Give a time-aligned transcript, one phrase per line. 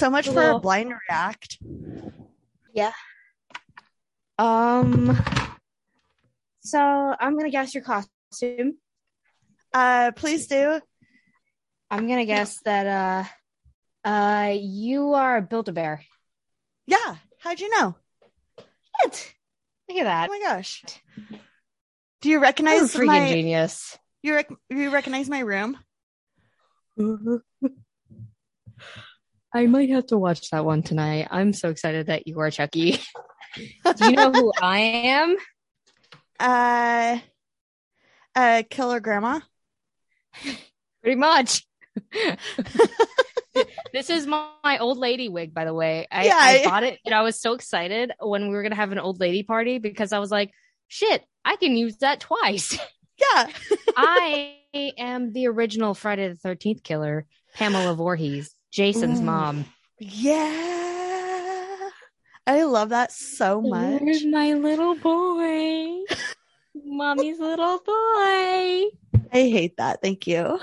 [0.00, 1.58] So much for a blind react.
[2.72, 2.92] Yeah.
[4.38, 5.22] Um.
[6.60, 8.78] So I'm gonna guess your costume.
[9.74, 10.80] Uh, please do.
[11.90, 13.28] I'm gonna guess that
[14.04, 16.02] uh, uh, you are a Build-A-Bear.
[16.86, 17.16] Yeah.
[17.40, 17.94] How'd you know?
[19.02, 19.34] What?
[19.90, 20.30] Look at that.
[20.30, 20.84] Oh my gosh.
[22.20, 23.98] Do you recognize freaking my genius.
[24.22, 25.76] you rec- you recognize my room?
[29.52, 31.26] I might have to watch that one tonight.
[31.32, 33.00] I'm so excited that you are Chucky.
[33.96, 35.36] Do you know who I am?
[36.38, 37.18] Uh,
[38.34, 39.40] uh, killer grandma.
[41.02, 41.66] Pretty much.
[43.92, 46.06] This is my, my old lady wig, by the way.
[46.10, 48.74] I, Yeah, I I- bought it and I was so excited when we were gonna
[48.76, 50.50] have an old lady party because I was like,
[50.88, 52.78] shit, I can use that twice.
[53.20, 53.48] Yeah.
[53.98, 54.56] I
[54.96, 59.24] am the original Friday the Thirteenth killer, Pamela Voorhees, Jason's Ooh.
[59.24, 59.66] mom.
[59.98, 61.90] Yeah.
[62.46, 64.00] I love that so much.
[64.00, 65.98] Where's my little boy?
[66.74, 67.92] Mommy's little boy.
[69.32, 70.00] I hate that.
[70.02, 70.58] Thank you.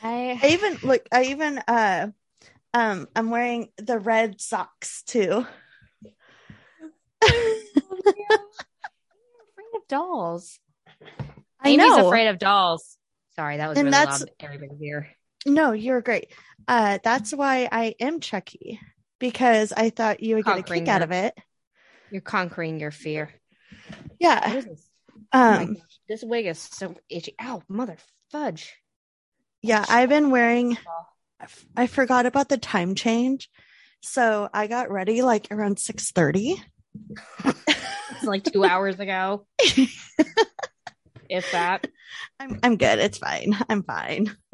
[0.00, 1.02] I I even look.
[1.12, 2.08] I even uh,
[2.74, 5.46] um, I'm wearing the red socks too.
[7.24, 7.56] afraid
[9.74, 10.58] of dolls.
[11.60, 12.06] I Amy's know.
[12.08, 12.96] afraid of dolls.
[13.36, 14.30] Sorry, that was And really loud.
[14.40, 15.08] Everybody's here.
[15.46, 16.28] No, you're great.
[16.68, 18.80] Uh, that's why I am Chucky
[19.18, 21.34] because I thought you would get a Conquering kick out of it.
[22.10, 23.30] You're conquering your fear.
[24.20, 24.54] Yeah.
[24.56, 24.88] is this?
[25.32, 25.74] Oh Um.
[25.74, 27.34] gosh, this wig is so itchy.
[27.40, 27.96] Ow, mother
[28.30, 28.74] fudge.
[29.62, 29.84] Yeah.
[29.88, 30.78] I've been wearing.
[31.76, 33.50] I forgot about the time change,
[34.00, 36.62] so I got ready like around six thirty.
[37.44, 39.46] It's like two hours ago.
[41.28, 41.86] if that.
[42.38, 42.98] I'm I'm good.
[42.98, 43.56] It's fine.
[43.68, 44.36] I'm fine.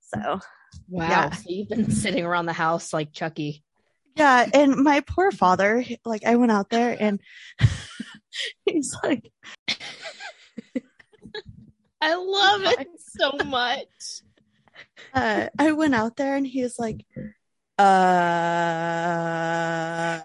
[0.00, 0.40] so
[0.88, 1.08] Wow.
[1.08, 1.30] Yeah.
[1.30, 3.64] So you've been sitting around the house like Chucky.
[4.14, 7.20] yeah, and my poor father, like I went out there and
[8.64, 9.30] he's like,
[12.00, 14.22] I love it so much.
[15.14, 17.04] Uh, I went out there and he was like,
[17.78, 17.82] uh,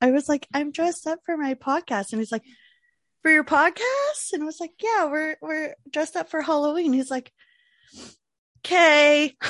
[0.00, 2.44] I was like, I'm dressed up for my podcast, and he's like,
[3.22, 6.92] for your podcast, and I was like, yeah, we're we're dressed up for Halloween.
[6.92, 7.32] He's like,
[8.64, 9.36] okay,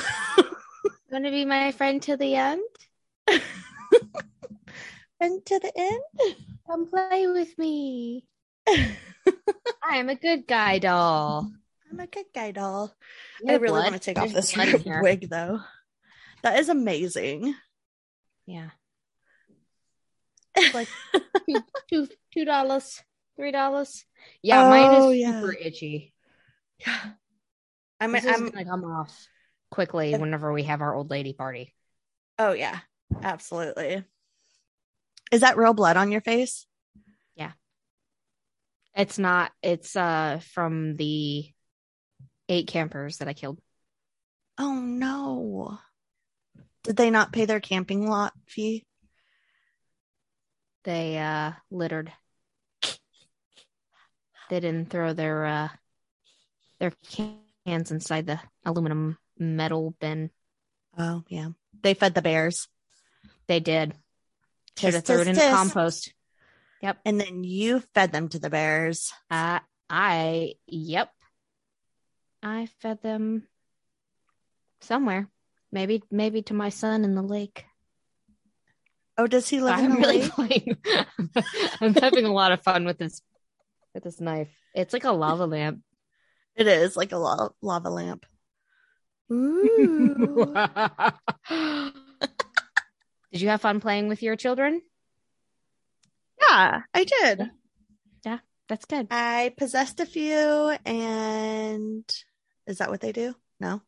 [1.11, 2.61] Want to be my friend to the end?
[3.27, 3.41] and
[5.45, 6.35] to the end.
[6.67, 8.27] Come play with me.
[8.67, 11.51] I am a good guy doll.
[11.91, 12.93] I'm a good guy doll.
[13.47, 15.01] I really want to take off this blood in here.
[15.01, 15.59] wig though.
[16.43, 17.55] That is amazing.
[18.45, 18.69] Yeah.
[20.55, 20.87] It's like
[21.47, 23.01] two, two, two dollars,
[23.35, 24.05] three dollars.
[24.41, 25.39] Yeah, Oh, mine is yeah.
[25.41, 26.13] super itchy.
[26.85, 26.97] Yeah.
[27.99, 29.27] I'm, This I'm gonna come off
[29.69, 31.75] quickly whenever we have our old lady party.
[32.37, 32.79] oh yeah,
[33.21, 34.05] absolutely.
[35.31, 36.65] Is that real blood on your face?
[37.35, 37.51] Yeah.
[38.95, 39.51] It's not.
[39.61, 41.51] It's uh from the
[42.49, 43.59] eight campers that I killed.
[44.57, 45.79] Oh no.
[46.83, 48.85] Did they not pay their camping lot fee?
[50.83, 52.11] They uh littered.
[54.49, 55.69] They didn't throw their uh
[56.79, 56.91] their
[57.65, 60.31] cans inside the aluminum metal bin.
[60.97, 61.49] Oh yeah.
[61.81, 62.67] They fed the bears.
[63.47, 63.93] They did.
[64.77, 66.13] Should have thrown it in the compost.
[67.03, 69.11] And then you fed them to the bears.
[69.29, 71.11] Uh, I, yep.
[72.41, 73.47] I fed them
[74.81, 75.27] somewhere.
[75.71, 77.65] Maybe, maybe to my son in the lake.
[79.17, 80.31] Oh, does he live in I'm the really lake?
[80.31, 80.77] playing.
[81.81, 83.21] I'm having a lot of fun with this,
[83.93, 84.49] with this knife.
[84.73, 85.81] It's like a lava lamp.
[86.55, 88.25] It is like a la- lava lamp.
[89.31, 90.53] Ooh.
[93.31, 94.81] Did you have fun playing with your children?
[96.41, 97.51] yeah, I did.
[98.25, 99.07] Yeah, that's good.
[99.11, 102.03] I possessed a few, and
[102.69, 103.35] is that what they do?
[103.59, 103.81] No,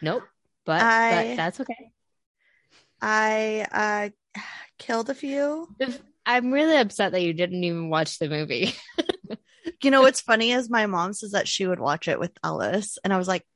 [0.00, 0.22] Nope.
[0.64, 1.90] But, I- but that's okay.
[3.02, 4.08] I uh
[4.78, 5.68] killed a few.
[5.78, 8.74] If- I'm really upset that you didn't even watch the movie.
[9.82, 12.98] You know what's funny is my mom says that she would watch it with Ellis,
[13.02, 13.46] and I was like,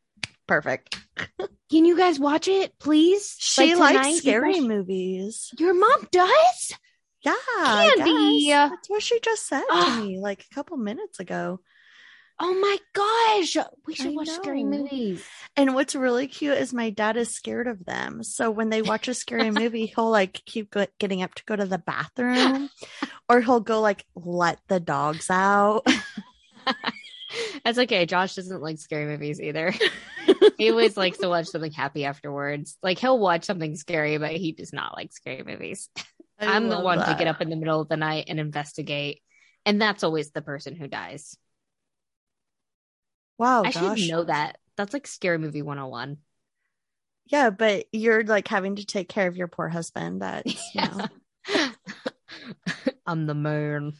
[0.46, 0.98] perfect.
[1.70, 3.36] Can you guys watch it, please?
[3.38, 5.50] She Like, likes you scary guys- movies.
[5.58, 6.72] Your mom does?
[7.22, 7.34] Yeah,
[7.96, 8.48] Candy.
[8.50, 11.60] That's what she just said to me like a couple minutes ago.
[12.40, 13.64] Oh my gosh.
[13.86, 15.24] We should I watch scary movies.
[15.56, 18.24] And what's really cute is my dad is scared of them.
[18.24, 21.64] So when they watch a scary movie, he'll like keep getting up to go to
[21.64, 22.70] the bathroom,
[23.28, 25.86] or he'll go like let the dogs out.
[27.64, 28.06] That's okay.
[28.06, 29.72] Josh doesn't like scary movies either.
[30.58, 32.76] he always likes to watch something happy afterwards.
[32.82, 35.88] Like he'll watch something scary, but he does not like scary movies.
[36.38, 39.20] I I'm the one to get up in the middle of the night and investigate.
[39.64, 41.36] And that's always the person who dies.
[43.38, 44.00] Wow, I gosh.
[44.00, 44.58] should know that.
[44.76, 46.18] That's like scary movie 101.
[47.26, 50.22] Yeah, but you're like having to take care of your poor husband.
[50.22, 51.70] That's you know.
[53.06, 53.92] I'm the man.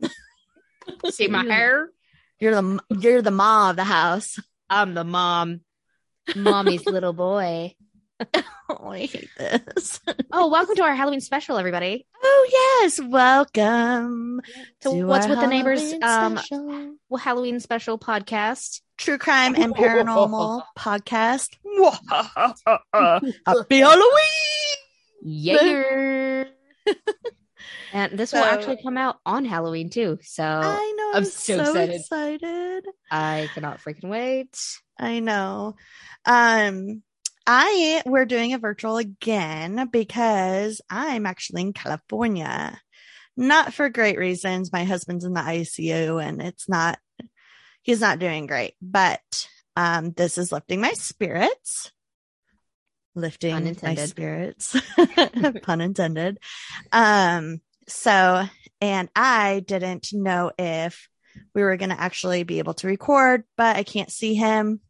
[1.10, 1.90] See my hair?
[2.38, 4.38] You're the you're the mom of the house.
[4.68, 5.60] I'm the mom.
[6.34, 7.74] Mommy's little boy.
[8.72, 10.00] Oh, I hate this.
[10.32, 12.06] Oh, welcome to our Halloween special, everybody.
[12.22, 14.40] Oh yes, welcome.
[14.80, 16.94] So to what's with the neighbors Halloween um special.
[17.08, 18.80] well, Halloween special podcast?
[18.96, 21.56] true crime and paranormal podcast.
[23.46, 24.76] Happy Halloween!
[25.22, 26.44] Yeah.
[27.92, 30.18] and this will actually come out on Halloween too.
[30.22, 31.10] So I know.
[31.10, 31.96] I'm I'm, so so, excited.
[31.96, 32.84] excited.
[33.10, 34.56] I cannot freaking wait.
[34.98, 35.74] I know.
[36.24, 37.02] Um,
[37.46, 42.80] I we're doing a virtual again because I'm actually in California.
[43.36, 44.72] Not for great reasons.
[44.72, 46.98] My husband's in the ICU and it's not
[47.82, 51.92] he's not doing great, but um this is lifting my spirits.
[53.14, 54.76] Lifting my spirits.
[55.62, 56.38] Pun intended.
[56.92, 58.44] Um so
[58.80, 61.08] and I didn't know if
[61.54, 64.80] we were going to actually be able to record, but I can't see him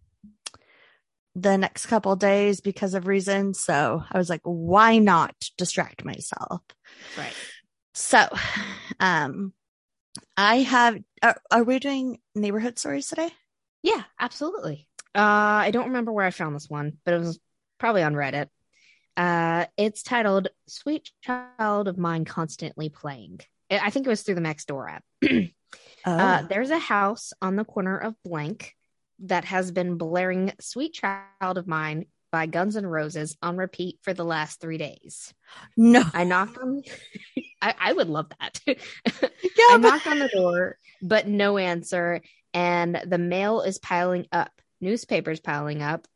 [1.41, 3.61] the next couple days because of reasons.
[3.61, 6.63] So I was like, why not distract myself?
[7.17, 7.35] Right.
[7.95, 8.29] So,
[9.01, 9.53] um,
[10.37, 13.31] I have, are, are we doing neighborhood stories today?
[13.83, 14.87] Yeah, absolutely.
[15.15, 15.19] Uh,
[15.65, 17.39] I don't remember where I found this one, but it was
[17.79, 18.49] probably on Reddit.
[19.17, 23.41] Uh, it's titled "Sweet Child of Mine Constantly Playing."
[23.71, 25.05] I think it was through the Max Nextdoor app.
[26.07, 28.75] Oh, Uh, there's a house on the corner of blank
[29.25, 34.14] that has been blaring "Sweet Child of Mine" by Guns N' Roses on repeat for
[34.14, 35.34] the last three days.
[35.76, 36.02] no.
[36.14, 36.82] I knocked on.
[37.62, 38.61] I, I would love that.
[38.67, 42.20] Yeah, I but- knocked on the door, but no answer.
[42.55, 44.50] And the mail is piling up,
[44.81, 46.06] newspapers piling up,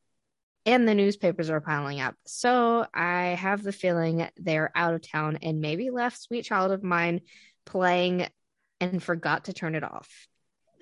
[0.66, 2.14] and the newspapers are piling up.
[2.26, 6.82] So I have the feeling they're out of town and maybe left Sweet Child of
[6.82, 7.20] Mine
[7.66, 8.26] playing
[8.80, 10.08] and forgot to turn it off.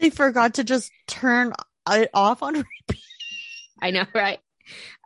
[0.00, 1.52] they forgot to just turn
[1.90, 2.54] it off on
[2.88, 3.02] repeat.
[3.80, 4.38] I know, right?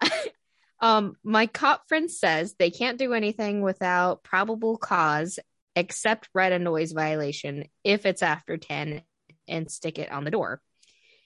[0.80, 5.38] um, my cop friend says they can't do anything without probable cause
[5.74, 9.02] except write a noise violation if it's after 10
[9.48, 10.60] and stick it on the door.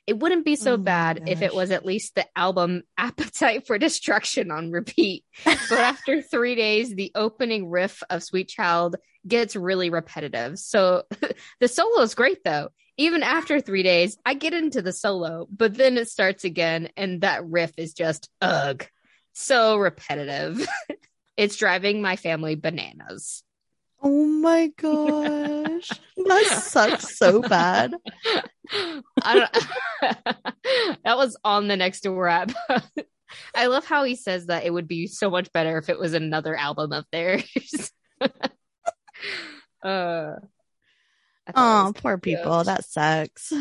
[0.07, 3.79] It wouldn't be so Oh bad if it was at least the album Appetite for
[3.79, 5.25] Destruction on repeat.
[5.45, 10.59] But after three days, the opening riff of Sweet Child gets really repetitive.
[10.59, 11.05] So
[11.61, 12.71] the solo is great though.
[12.97, 17.23] Even after three days, I get into the solo, but then it starts again, and
[17.23, 18.87] that riff is just ugh,
[19.33, 20.67] so repetitive.
[21.37, 23.43] it's driving my family bananas.
[24.03, 25.89] Oh my gosh.
[26.17, 27.95] that sucks so bad.
[29.23, 32.53] I don't, that was on the Nextdoor app.
[33.55, 36.15] I love how he says that it would be so much better if it was
[36.15, 37.45] another album of theirs.
[39.83, 40.37] uh,
[41.47, 42.39] I thought it Oh, poor cute.
[42.39, 42.65] people.
[42.65, 43.53] That sucks.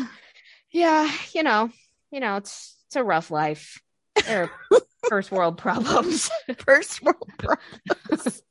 [0.72, 1.70] yeah, you know,
[2.10, 3.80] you know, it's it's a rough life.
[4.26, 4.50] They're
[5.08, 6.30] first world problems.
[6.58, 8.42] First world problems.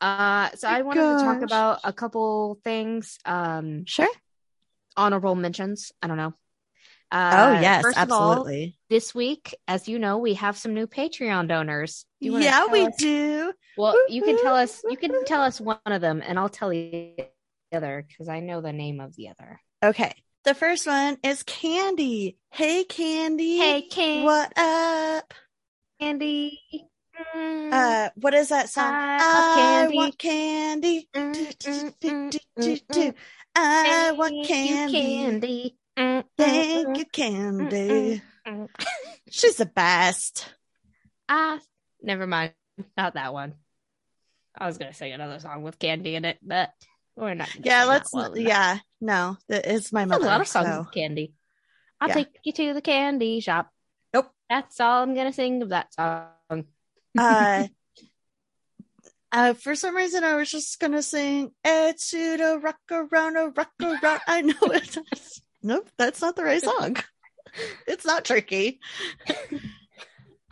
[0.00, 3.18] uh, so I wanted to talk about a couple things.
[3.24, 4.08] Um, Sure.
[4.96, 5.92] honorable mentions.
[6.02, 6.34] I don't know.
[7.12, 8.78] Oh, Uh, yes, first of all, absolutely.
[8.88, 12.04] this week, as you know, we have some new Patreon donors.
[12.20, 13.52] Do you wanna Yeah, we us- do.
[13.76, 14.82] Well, you can tell us.
[14.88, 17.28] You can tell us one of them, and I'll tell you the
[17.76, 19.60] other because I know the name of the other.
[19.82, 20.12] Okay.
[20.44, 22.36] The first one is Candy.
[22.50, 23.58] Hey, Candy.
[23.58, 24.24] Hey, Candy.
[24.24, 25.34] What up?
[26.00, 26.58] Candy.
[27.34, 28.92] Mm, Uh, what is that song?
[28.94, 29.96] I candy.
[29.96, 31.08] want candy.
[33.54, 35.76] I want candy.
[35.96, 36.22] You, candy.
[36.22, 38.22] Mm, mm, Thank mm, you, Candy.
[38.46, 38.68] mm.
[39.30, 40.52] She's the best.
[41.28, 41.58] Ah,
[42.02, 42.52] never mind.
[42.96, 43.54] Not that one.
[44.58, 46.70] I was gonna sing another song with candy in it, but
[47.16, 47.48] we're not.
[47.62, 48.12] Yeah, let's.
[48.12, 48.32] one.
[48.36, 50.24] Yeah, no, it's my mother.
[50.24, 51.34] a lot of songs so- with candy.
[52.00, 52.14] I'll Yeah.
[52.14, 53.68] take you to the candy shop.
[54.14, 54.32] Nope.
[54.48, 56.64] That's all I'm gonna sing of that song.
[57.18, 57.66] uh,
[59.32, 63.48] uh, for some reason, I was just gonna sing "It's you to rock around, a
[63.50, 64.96] rock around." I know it.
[65.62, 66.96] Nope, that's not the right song.
[67.84, 68.78] It's not tricky.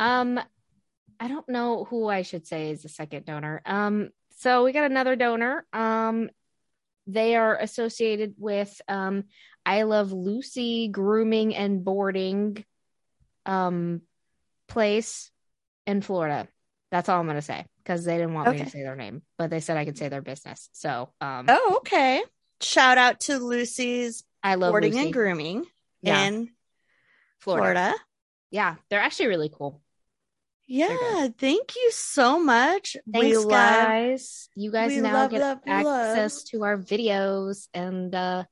[0.00, 0.40] Um,
[1.20, 3.60] I don't know who I should say is the second donor.
[3.66, 5.66] Um, so we got another donor.
[5.72, 6.30] Um,
[7.06, 9.24] they are associated with um,
[9.66, 12.64] I Love Lucy Grooming and Boarding
[13.46, 14.02] um,
[14.68, 15.30] place
[15.86, 16.46] in Florida.
[16.92, 19.50] That's all I'm gonna say because they didn't want me to say their name, but
[19.50, 20.68] they said I could say their business.
[20.72, 22.22] So um, Oh, okay.
[22.60, 25.04] Shout out to Lucy's I love boarding Lucy.
[25.06, 25.66] and grooming
[26.02, 26.24] Yeah.
[26.24, 26.50] in
[27.40, 27.80] Florida.
[27.80, 27.94] Florida.
[28.50, 29.82] Yeah, they're actually really cool.
[30.66, 32.96] Yeah, thank you so much.
[33.10, 34.48] Thanks, we love guys.
[34.54, 36.44] You guys now love, get love, access love.
[36.50, 38.44] to our videos and uh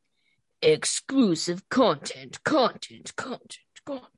[0.63, 4.11] exclusive content, content, content, content.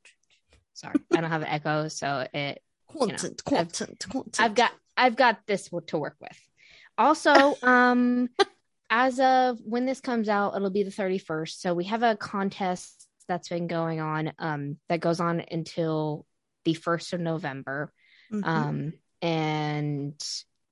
[0.75, 4.41] Sorry, I don't have an echo, so it content, content, content.
[4.41, 6.39] I've got I've got this to work with.
[6.97, 8.29] Also, um
[8.91, 11.61] as of when this comes out, it'll be the 31st.
[11.61, 16.25] So we have a contest that's been going on um that goes on until
[16.65, 17.93] the 1st of November.
[18.33, 18.47] Mhm.
[18.47, 20.15] Um and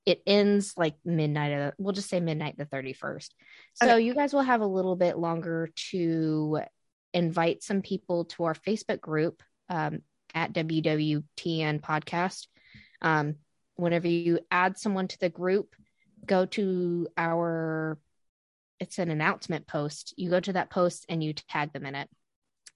[0.06, 3.34] it ends like midnight of we'll just say midnight the 31st.
[3.74, 4.04] So Okay.
[4.04, 6.60] you guys will have a little bit longer to
[7.12, 10.00] invite some people to our Facebook group um,
[10.34, 12.46] at WWTN podcast.
[13.02, 13.36] Um,
[13.74, 15.74] whenever you add someone to the group,
[16.24, 17.98] go to our
[18.80, 20.14] it's an announcement post.
[20.16, 22.08] You go to that post and you tag them in it.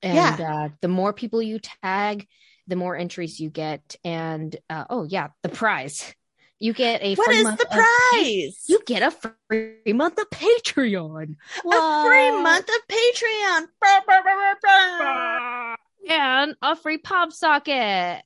[0.02, 2.26] And uh, the more people you tag,
[2.66, 3.97] the more entries you get.
[4.04, 6.14] And uh, oh yeah, the prize.
[6.62, 8.64] You get a what free is month the of prize?
[8.69, 9.11] you get a
[9.49, 11.37] free month of Patreon.
[11.64, 13.66] a free month of Patreon.
[13.80, 15.76] Bah, bah, bah, bah, bah.
[16.11, 18.23] and a free pop socket.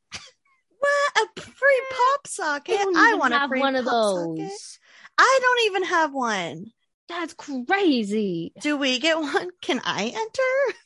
[0.80, 2.76] What a free pop socket!
[2.76, 4.38] don't I want a free one of those.
[4.38, 4.78] socket.
[5.16, 6.66] I don't even have one.
[7.08, 8.52] That's crazy.
[8.60, 9.48] Do we get one?
[9.60, 10.78] Can I enter?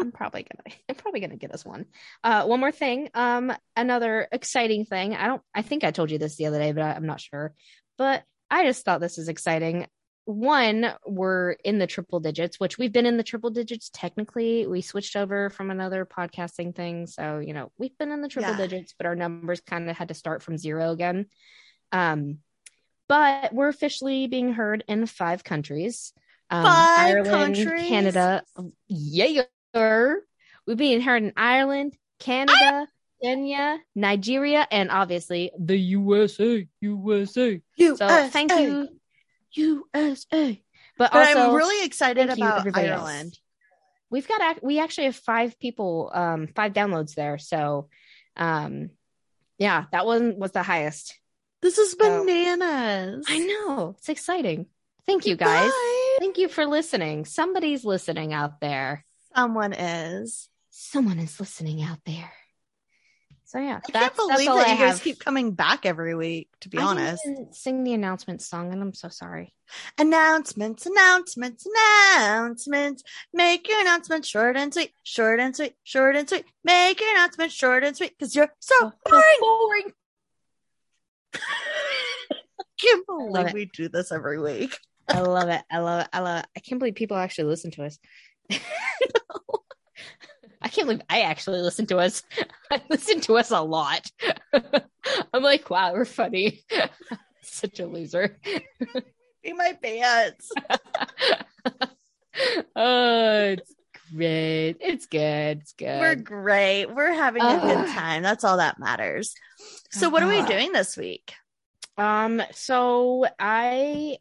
[0.00, 1.86] I'm probably gonna I'm probably gonna get us one.
[2.22, 3.10] Uh one more thing.
[3.14, 5.14] Um another exciting thing.
[5.14, 7.20] I don't I think I told you this the other day, but I, I'm not
[7.20, 7.52] sure.
[7.98, 9.86] But I just thought this is exciting.
[10.26, 14.66] One, we're in the triple digits, which we've been in the triple digits technically.
[14.66, 17.06] We switched over from another podcasting thing.
[17.06, 18.56] So, you know, we've been in the triple Yeah.
[18.58, 21.26] digits, but our numbers kind of had to start from zero again.
[21.92, 22.38] Um,
[23.08, 26.12] but we're officially being heard in five countries.
[26.50, 27.88] Um, Five countries?
[27.88, 28.42] Canada,
[28.86, 29.42] yeah,
[29.74, 30.22] we're
[30.76, 32.86] being heard in Ireland, Canada,
[33.22, 36.68] Kenya, Nigeria, and obviously the USA.
[36.80, 37.56] USA.
[37.96, 38.88] So thank you,
[39.52, 40.62] USA.
[40.96, 43.08] But, But also, I'm really excited you, about everybody else.
[43.08, 43.38] Ireland.
[44.10, 47.38] we've got we actually have five people, um, five downloads there.
[47.38, 47.88] So,
[48.36, 48.90] um,
[49.58, 51.18] yeah, that one was the highest.
[51.64, 53.24] This is So- bananas.
[53.26, 54.66] I know it's exciting.
[55.06, 55.70] Thank you guys.
[55.70, 56.16] Bye.
[56.18, 57.24] Thank you for listening.
[57.24, 59.02] Somebody's listening out there.
[59.34, 60.50] Someone is.
[60.68, 62.30] Someone is listening out there.
[63.46, 65.02] So yeah, I that's, can't that's believe that I you guys have.
[65.02, 66.48] keep coming back every week.
[66.60, 69.54] To be I didn't honest, sing the announcement song, and I'm so sorry.
[69.96, 73.04] announcements, announcements, announcements.
[73.32, 76.44] Make your announcement short and sweet, short and sweet, short and sweet.
[76.62, 79.36] Make your announcement short and sweet because you're so boring.
[79.40, 79.92] boring.
[82.80, 84.76] can't believe we do this every week.
[85.08, 85.62] I love it.
[85.70, 86.08] I love it.
[86.12, 86.46] I love it.
[86.56, 87.98] I can't believe people actually listen to us.
[90.62, 92.22] I can't believe I actually listen to us.
[92.70, 94.10] I listen to us a lot.
[94.52, 96.62] I'm like, wow, we're funny.
[97.42, 98.38] Such a loser.
[99.42, 100.50] Be my pants.
[102.74, 103.74] oh, it's
[104.14, 104.76] great.
[104.80, 105.58] It's good.
[105.60, 106.00] It's good.
[106.00, 106.86] We're great.
[106.86, 108.22] We're having a good time.
[108.22, 109.34] That's all that matters.
[109.90, 111.34] So, what are we doing this week?
[111.96, 114.18] Um, so I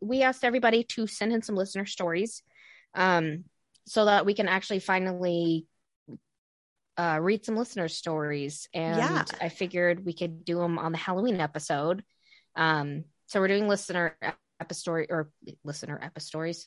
[0.00, 2.42] we asked everybody to send in some listener stories,
[2.94, 3.44] um,
[3.86, 5.66] so that we can actually finally
[6.98, 8.68] uh read some listener stories.
[8.74, 9.24] And Yeah.
[9.40, 12.04] I figured we could do them on the Halloween episode.
[12.54, 14.16] Um, so we're doing listener
[14.62, 15.30] epistory or
[15.64, 16.66] listener epistories.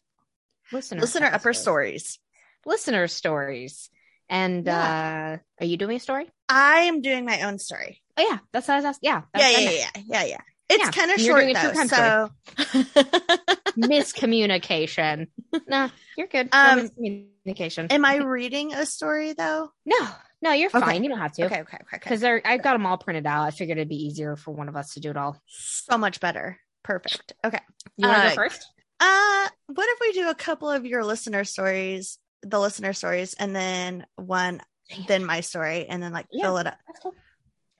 [0.72, 1.62] Listener Listener upper episodes.
[1.62, 2.20] stories.
[2.66, 3.90] Listener stories.
[4.30, 4.74] And Yeah.
[4.78, 6.30] uh are you doing a story?
[6.50, 8.02] I am doing my own story.
[8.18, 9.08] Oh yeah, that's what I was asking.
[9.10, 10.42] Yeah, Yeah, yeah, yeah, yeah, yeah, yeah.
[10.70, 11.84] It's Yeah, kind of short doing a true though.
[11.84, 12.30] So,
[13.78, 15.28] miscommunication.
[15.68, 16.48] nah, you're good.
[16.48, 17.92] No Um, miscommunication.
[17.92, 19.70] am I reading a story though?
[19.86, 20.08] no,
[20.42, 20.80] no, you're Okay.
[20.86, 21.04] fine.
[21.04, 21.46] You don't have to.
[21.46, 22.00] Okay, okay, okay, okay.
[22.00, 23.44] Because they're I got them all printed out.
[23.46, 25.40] I figured it'd be easier for one of us to do it all.
[25.48, 26.58] So much better.
[26.84, 27.34] Perfect.
[27.44, 27.60] Okay.
[27.98, 28.70] You want to Uh, go first?
[29.00, 33.56] Uh, what if we do a couple of your listener stories, the listener stories, and
[33.56, 34.62] then one,
[35.08, 36.44] then my story, and then like Yeah.
[36.46, 36.78] fill it up?
[36.88, 37.16] That's cool.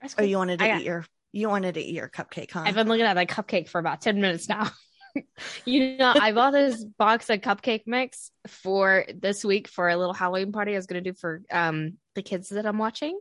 [0.00, 2.62] That's Oh, you wanted to I eat your, you wanted to eat your cupcake, huh?
[2.64, 4.70] I've been looking at that cupcake for about 10 minutes now.
[5.64, 10.14] you know, I bought this box of cupcake mix for this week for a little
[10.14, 13.18] Halloween party I was going to do for um the kids that I'm watching.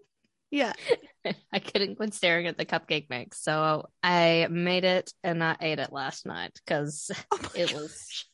[0.56, 0.72] Yeah.
[1.52, 3.44] I couldn't quit staring at the cupcake mix.
[3.44, 7.74] So I made it and I ate it last night because Oh it gosh.
[7.74, 8.26] was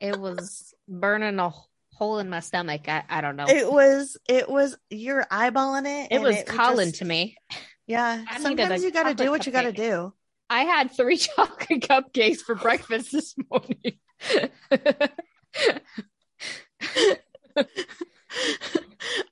[0.00, 1.52] it was burning a
[1.92, 2.88] hole in my stomach.
[2.88, 3.46] I, I don't know.
[3.48, 4.16] It was.
[4.28, 4.76] It was.
[4.90, 6.08] You're eyeballing it.
[6.10, 7.36] It was would calling just- to me.
[7.86, 8.24] Yeah.
[8.30, 10.12] I Sometimes you got to do what you got to do.
[10.50, 13.98] I had three chocolate cupcakes for breakfast this morning.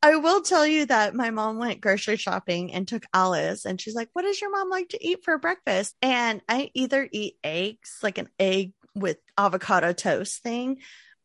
[0.02, 3.94] I will tell you that my mom went grocery shopping and took Alice, and she's
[3.94, 5.94] like, What does your mom like to eat for breakfast?
[6.00, 10.78] And I either eat eggs, like an egg with avocado toast thing,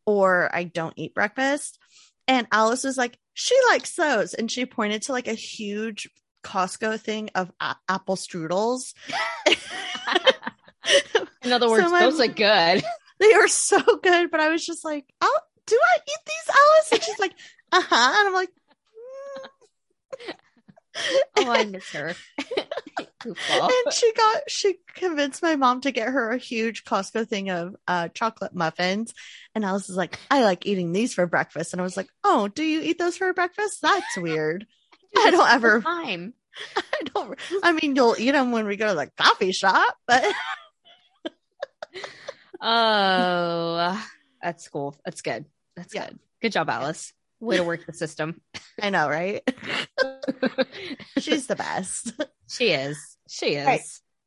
[0.05, 1.79] or I don't eat breakfast.
[2.27, 4.33] And Alice was like, She likes those.
[4.33, 6.09] And she pointed to like a huge
[6.43, 8.93] Costco thing of a- apple strudels.
[11.43, 12.83] In other words, So my- those are good.
[13.19, 16.91] they are so good, but I was just like, Oh, do I eat these, Alice?
[16.91, 17.33] And she's like,
[17.71, 18.15] Uh huh.
[18.19, 18.49] And I'm like,
[21.37, 22.15] Oh, I miss her.
[23.25, 27.75] And she got she convinced my mom to get her a huge Costco thing of
[27.87, 29.13] uh chocolate muffins.
[29.55, 31.73] And Alice is like, I like eating these for breakfast.
[31.73, 33.81] And I was like, Oh, do you eat those for breakfast?
[33.81, 34.65] That's weird.
[35.17, 36.33] I don't ever time.
[36.77, 40.23] I don't I mean you'll eat them when we go to the coffee shop, but
[42.61, 44.07] Oh,
[44.41, 44.95] that's cool.
[45.03, 45.45] That's good.
[45.75, 46.07] That's Yeah.
[46.07, 46.19] good.
[46.41, 47.11] Good job, Alice.
[47.45, 48.41] Way to work the system.
[48.81, 49.41] I know, right?
[51.19, 52.13] She's the best.
[52.49, 53.17] she is.
[53.29, 53.65] She is.
[53.67, 53.81] Right.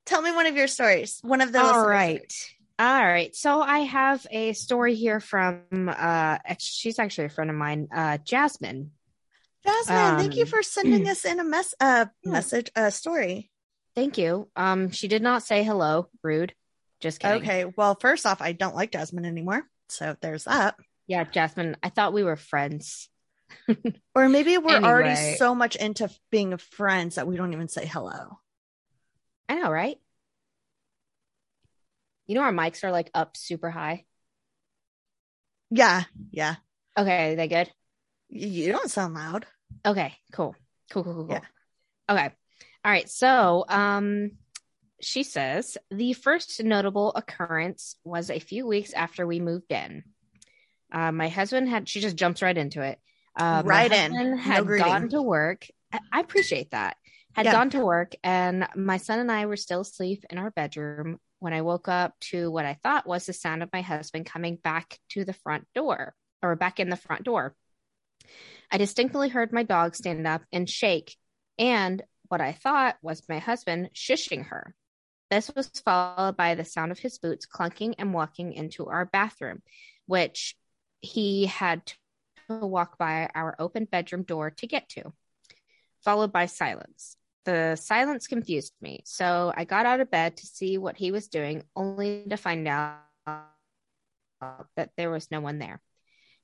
[0.07, 1.19] Tell me one of your stories.
[1.23, 1.63] One of those.
[1.75, 2.31] All right.
[2.31, 2.55] Stories.
[2.79, 3.35] All right.
[3.35, 5.63] So I have a story here from
[5.95, 8.93] uh she's actually a friend of mine, uh Jasmine.
[9.67, 13.51] Jasmine, thank you Um, for sending us in a mess uh message uh story.
[13.97, 14.49] Thank you.
[14.57, 16.09] Um she did not say hello.
[16.23, 16.55] Rude.
[17.01, 17.43] Just kidding.
[17.43, 17.65] Okay.
[17.65, 19.65] Well, first off, I don't like Jasmine anymore.
[19.89, 20.77] So there's that.
[21.09, 23.09] Yeah, Jasmine, I thought we were friends.
[24.15, 28.41] Or maybe we're already so much into being friends that we don't even say hello.
[29.49, 29.97] I know, right?
[32.27, 34.05] You know our mics are like up super high.
[35.71, 36.03] Yeah.
[36.33, 36.57] Yeah.
[36.99, 37.71] Okay, are they good?
[38.28, 39.47] You don't sound loud.
[39.87, 40.56] Okay, cool.
[40.91, 41.35] Cool, cool, cool, cool.
[41.35, 42.15] Yeah.
[42.15, 42.35] Okay.
[42.85, 43.09] All right.
[43.09, 44.32] So, um,
[45.00, 50.02] she says the first notable occurrence was a few weeks after we moved in.
[50.93, 52.99] Uh, my husband had, she just jumps right into it.
[53.39, 54.13] Uh, Right in.
[54.13, 54.87] No Had greeting.
[54.87, 55.67] gone to work.
[55.93, 56.97] I, I appreciate that.
[57.35, 57.53] Had Yeah.
[57.53, 61.53] gone to work, and my son and I were still asleep in our bedroom when
[61.53, 64.99] I woke up to what I thought was the sound of my husband coming back
[65.11, 67.55] to the front door or back in the front door.
[68.73, 71.17] I distinctly heard my dog stand up and shake,
[71.59, 74.75] and what I thought was my husband shushing her.
[75.31, 79.63] This was followed by the sound of his boots clunking and walking into our bathroom,
[80.07, 80.57] which
[81.00, 81.97] he had to
[82.49, 85.13] walk by our open bedroom door to get to,
[86.04, 87.17] followed by silence.
[87.45, 91.28] The silence confused me, so I got out of bed to see what he was
[91.28, 92.99] doing, only to find out
[94.76, 95.80] that there was no one there.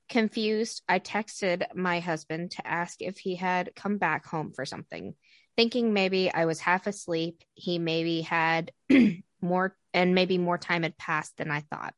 [0.09, 5.15] Confused, I texted my husband to ask if he had come back home for something,
[5.55, 7.43] thinking maybe I was half asleep.
[7.53, 8.71] He maybe had
[9.41, 11.93] more, and maybe more time had passed than I thought.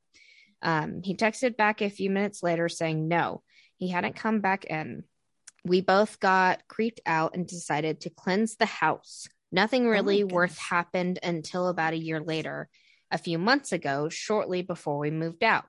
[0.62, 3.44] Um, he texted back a few minutes later saying no,
[3.76, 5.04] he hadn't come back in.
[5.64, 9.28] We both got creeped out and decided to cleanse the house.
[9.52, 12.70] Nothing my really worth happened until about a year later,
[13.12, 15.66] a few months ago, shortly before we moved out.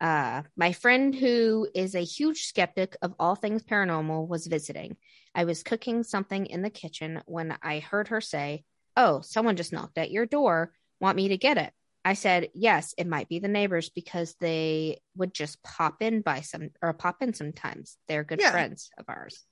[0.00, 4.96] Uh, my friend, who is a huge skeptic of all things paranormal, was visiting.
[5.34, 8.64] I was cooking something in the kitchen when I heard her say,
[8.96, 10.72] Oh, someone just knocked at your door.
[11.00, 11.72] Want me to get it?
[12.06, 16.42] I said, Yes, it might be the neighbors because they would just pop in by
[16.42, 17.98] some or pop in sometimes.
[18.06, 18.52] They're good Yeah.
[18.52, 19.44] friends of ours.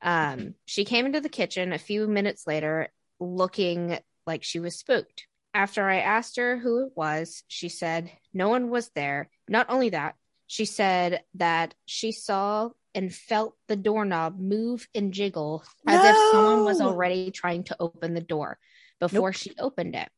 [0.00, 2.88] Um, she came into the kitchen a few minutes later
[3.20, 5.26] looking like she was spooked.
[5.52, 9.28] After I asked her who it was, she said no one was there.
[9.46, 10.14] Not only that,
[10.46, 16.64] she said that she saw and felt the doorknob move and jiggle as if someone
[16.64, 18.58] was already trying to open the door
[18.98, 19.34] before Nope.
[19.36, 20.08] she opened it.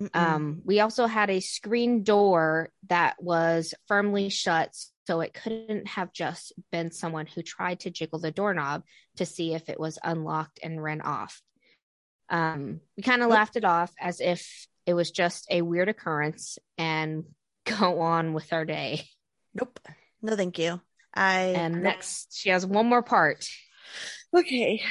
[0.00, 0.14] Mm-mm.
[0.14, 4.74] Um, we also had a screen door that was firmly shut,
[5.06, 8.82] so it couldn't have just been someone who tried to jiggle the doorknob
[9.16, 11.40] to see if it was unlocked and ran off.
[12.28, 16.58] Um, we kind of laughed it off as if it was just a weird occurrence
[16.78, 17.24] and
[17.64, 19.02] go on with our day.
[19.54, 19.80] nope.
[20.22, 20.80] No, thank you.
[21.14, 23.46] I And next, she has one more part.
[24.36, 24.82] okay.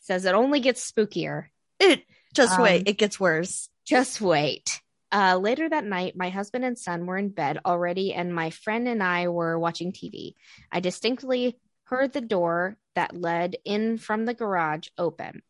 [0.00, 1.44] Says it only gets spookier.
[1.78, 2.02] It
[2.34, 2.88] just Um, wait.
[2.88, 3.68] It gets worse.
[3.84, 4.80] Just wait.
[5.12, 8.88] Uh, later that night, my husband and son were in bed already, and my friend
[8.88, 10.34] and I were watching TV.
[10.72, 15.42] I distinctly heard the door that led in from the garage open.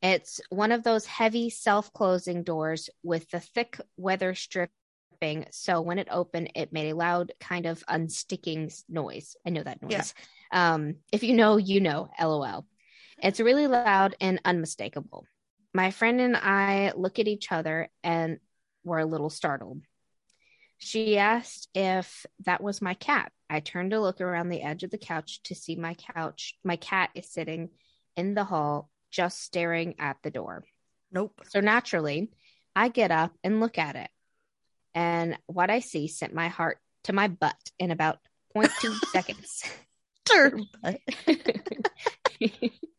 [0.00, 5.46] It's one of those heavy self closing doors with the thick weather stripping.
[5.50, 9.36] So when it opened, it made a loud kind of unsticking noise.
[9.46, 10.14] I know that noise.
[10.52, 10.74] Yeah.
[10.74, 12.66] Um, if you know, you know, lol.
[13.22, 15.26] It's really loud and unmistakable.
[15.74, 18.38] My friend and I look at each other and
[18.84, 19.82] were a little startled.
[20.78, 23.32] She asked if that was my cat.
[23.50, 26.54] I turned to look around the edge of the couch to see my couch.
[26.62, 27.70] My cat is sitting
[28.16, 30.64] in the hall, just staring at the door.
[31.10, 31.40] Nope.
[31.48, 32.30] So naturally,
[32.76, 34.10] I get up and look at it.
[34.94, 38.18] And what I see sent my heart to my butt in about
[38.56, 39.64] 0.2 seconds.
[40.24, 40.60] Turd.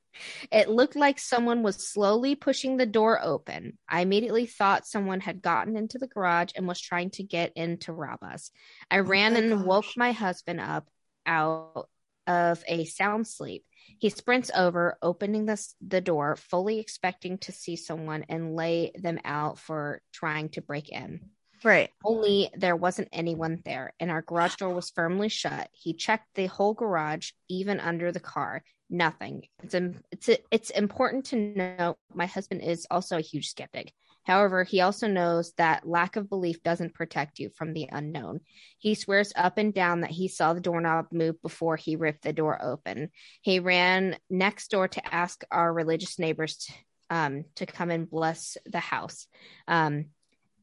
[0.52, 3.78] it looked like someone was slowly pushing the door open.
[3.88, 7.78] I immediately thought someone had gotten into the garage and was trying to get in
[7.80, 8.52] to rob us.
[8.90, 10.88] I oh ran my and woke my husband up
[11.26, 11.90] out
[12.28, 13.64] of a sound sleep.
[14.00, 19.20] He sprints over, opening the, the door, fully expecting to see someone and lay them
[19.24, 21.22] out for trying to break in.
[21.64, 21.90] Right.
[22.04, 25.70] Only there wasn't anyone there, and our garage door was firmly shut.
[25.72, 28.64] He checked the whole garage, even under the car.
[28.90, 29.48] Nothing.
[29.64, 29.74] It's
[30.12, 33.94] it's it's important to note my husband is also a huge skeptic.
[34.26, 38.42] However, he also knows that lack of belief doesn't protect you from the unknown.
[38.80, 42.34] He swears up and down that he saw the doorknob move before he ripped the
[42.34, 43.10] door open.
[43.42, 46.74] He ran next door to ask our religious neighbors to,
[47.12, 49.28] um, to come and bless the house.
[49.68, 50.06] Um,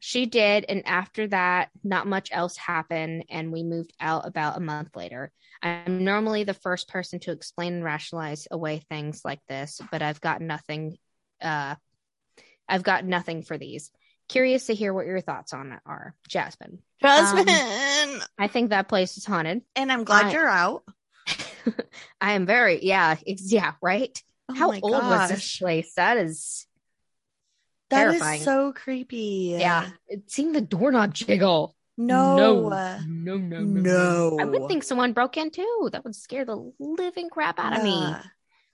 [0.04, 4.60] she did, and after that, not much else happened, and we moved out about a
[4.60, 5.30] month later.
[5.62, 10.20] I'm normally the first person to explain and rationalize away things like this, but I've
[10.20, 10.98] got nothing.
[11.40, 11.76] Uh,
[12.68, 13.92] I've got nothing for these.
[14.28, 16.80] Curious to hear what your thoughts on it are, Jasmine.
[17.00, 17.46] Jasmine.
[18.36, 19.62] I think that place is haunted.
[19.76, 20.82] and I'm glad I- you're out.
[22.20, 24.20] I am very, yeah, ex- yeah, right.
[24.48, 25.94] Oh How old was this place?
[25.94, 26.66] That is,
[27.92, 28.42] That is terrifying.
[28.42, 29.56] so creepy.
[29.58, 29.90] yeah.
[30.26, 31.76] Seeing the doorknob jiggle.
[31.96, 32.68] No.
[32.68, 34.38] no, no, no, No.
[34.40, 35.90] I would think someone broke in too.
[35.92, 37.98] That would scare the living crap out of me.
[37.98, 38.22] Yeah.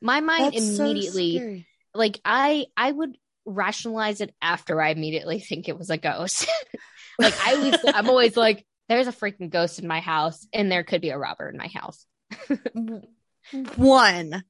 [0.00, 1.66] My mind That's immediately, scary.
[1.94, 6.46] like I, I would rationalize it after I immediately think it was a ghost.
[7.18, 10.84] like I was, I'm always like, there's a freaking ghost in my house, and there
[10.84, 12.06] could be a robber in my house.
[13.76, 14.44] One.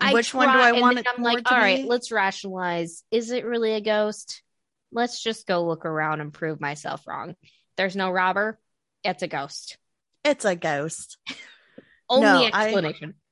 [0.00, 1.88] I Which one do I want I'm like, to all right, be?
[1.88, 3.02] let's rationalize.
[3.10, 4.42] Is it really a ghost?
[4.92, 7.34] Let's just go look around and prove myself wrong.
[7.76, 8.58] There's no robber.
[9.02, 9.76] It's a ghost.
[10.24, 11.18] It's a ghost.
[12.08, 13.14] Only No, I- explanation.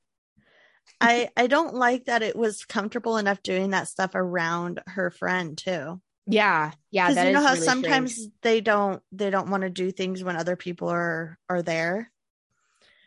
[1.01, 5.57] I I don't like that it was comfortable enough doing that stuff around her friend
[5.57, 6.01] too.
[6.25, 7.09] yeah, yeah.
[7.09, 8.31] Because you know how really sometimes strange.
[8.41, 12.11] they don't they don't want to do things when other people are are there.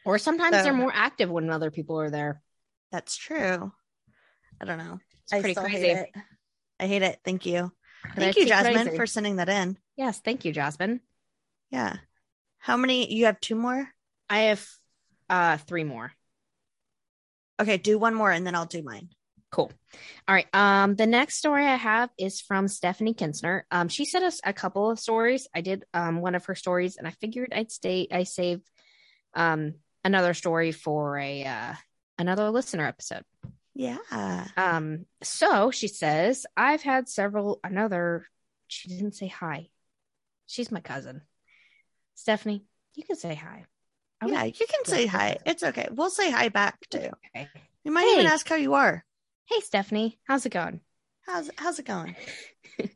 [0.04, 2.42] or sometimes So- they're more active when other people are there.
[2.92, 3.72] That's true.
[4.60, 4.98] I don't know.
[5.24, 5.88] It's I pretty still crazy.
[5.88, 6.10] hate it.
[6.80, 7.18] I hate it.
[7.24, 7.72] Thank you.
[8.14, 8.96] Thank you, Jasmine, crazy.
[8.96, 9.76] for sending that in.
[9.96, 11.00] Yes, thank you, Jasmine.
[11.70, 11.96] Yeah.
[12.58, 13.12] How many?
[13.12, 13.88] You have two more?
[14.28, 14.66] I have
[15.28, 16.12] uh three more.
[17.60, 19.08] Okay, do one more and then I'll do mine.
[19.50, 19.72] Cool.
[20.28, 20.46] All right.
[20.52, 23.62] Um, the next story I have is from Stephanie Kinsner.
[23.70, 25.48] Um, she sent us a couple of stories.
[25.54, 28.08] I did um one of her stories, and I figured I'd stay.
[28.10, 28.68] I saved
[29.34, 31.74] um another story for a uh
[32.18, 33.22] another listener episode.
[33.74, 33.98] Yeah.
[34.56, 38.26] Um, so she says, I've had several another.
[38.68, 39.68] She didn't say hi.
[40.46, 41.22] She's my cousin,
[42.14, 42.64] Stephanie.
[42.94, 43.64] You can say hi.
[44.20, 45.36] I Yeah, would- you can say hi.
[45.44, 45.88] It's okay.
[45.90, 47.10] We'll say hi back too.
[47.34, 47.48] Okay.
[47.84, 49.04] We might even ask how you are.
[49.44, 50.80] Hey, Stephanie, how's it going?
[51.26, 52.16] How's how's it going?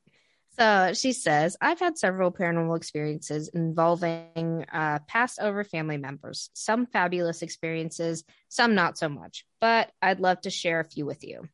[0.60, 6.84] So she says, I've had several paranormal experiences involving uh, passed over family members, some
[6.84, 11.48] fabulous experiences, some not so much, but I'd love to share a few with you.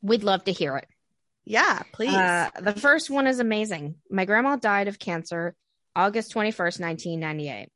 [0.00, 0.88] We'd love to hear it.
[1.44, 2.14] Yeah, please.
[2.14, 3.96] Uh, the first one is amazing.
[4.10, 5.54] My grandma died of cancer
[5.94, 7.68] August 21st, 1998.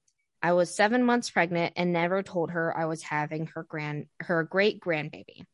[0.43, 4.43] I was seven months pregnant and never told her I was having her grand her
[4.43, 5.45] great grandbaby.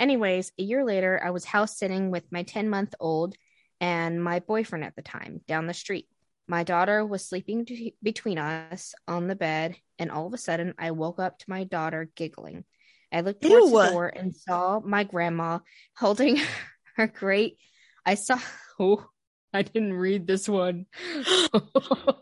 [0.00, 3.36] Anyways, a year later, I was house sitting with my 10 month old
[3.84, 6.08] and my boyfriend at the time down the street.
[6.48, 10.72] My daughter was sleeping t- between us on the bed, and all of a sudden,
[10.78, 12.64] I woke up to my daughter giggling.
[13.12, 13.78] I looked towards Ew.
[13.78, 15.58] the door and saw my grandma
[15.96, 16.38] holding
[16.96, 17.58] her great.
[18.06, 18.38] I saw.
[18.80, 19.06] Oh,
[19.52, 20.86] I didn't read this one.
[21.14, 21.60] I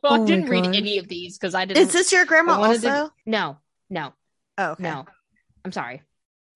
[0.04, 1.82] Oh my didn't read any of these because I didn't.
[1.86, 3.12] Is this your grandma I wanted to- also?
[3.24, 3.56] no,
[3.88, 4.12] no,
[4.58, 4.82] oh, okay.
[4.82, 5.06] no.
[5.64, 6.02] I'm sorry.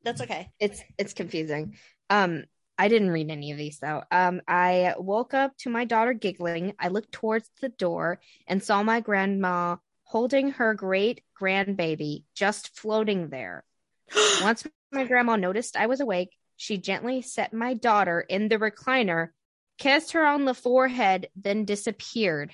[0.05, 0.51] That's okay.
[0.61, 1.77] It's it's confusing.
[2.11, 2.45] Um,
[2.79, 4.03] I didn't read any of these though.
[4.11, 6.75] Um, I woke up to my daughter giggling.
[6.79, 13.29] I looked towards the door and saw my grandma holding her great grandbaby just floating
[13.29, 13.65] there.
[14.43, 19.29] Once my grandma noticed I was awake, she gently set my daughter in the recliner,
[19.79, 22.53] kissed her on the forehead, then disappeared.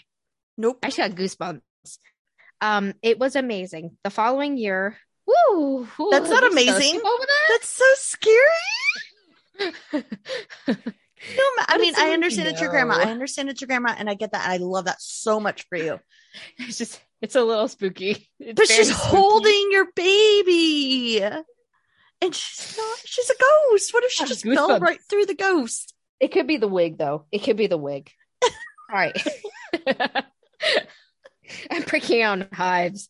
[0.57, 0.79] nope.
[0.83, 1.61] I just got goosebumps.
[2.61, 3.97] Um, it was amazing.
[4.05, 7.01] The following year, woo, woo, That's not amazing.
[7.49, 8.37] That's so scary.
[11.38, 12.95] No, I mean, I understand it's your grandma.
[12.95, 14.49] I understand it's your grandma, and I get that.
[14.49, 16.01] I love that so much for you.
[16.59, 18.29] it's just, it's a little spooky.
[18.41, 19.17] It's But she's spooky.
[19.17, 22.99] holding your baby, and she's not.
[23.05, 23.95] She's a ghost.
[23.95, 25.95] What if she just fell right through the ghost?
[26.19, 27.27] It could be the wig, though.
[27.31, 28.11] It could be the wig.
[28.43, 28.51] All
[28.91, 29.17] right.
[31.71, 33.09] I'm breaking out in hives.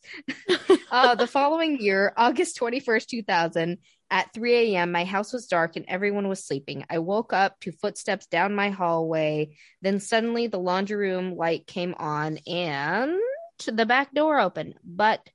[0.91, 3.79] uh, the following year, August 21st, 2000,
[4.13, 6.85] at 3 a.m., my house was dark and everyone was sleeping.
[6.91, 9.57] I woke up to footsteps down my hallway.
[9.81, 13.19] Then suddenly the laundry room light came on and
[13.67, 14.75] the back door opened.
[14.85, 15.27] But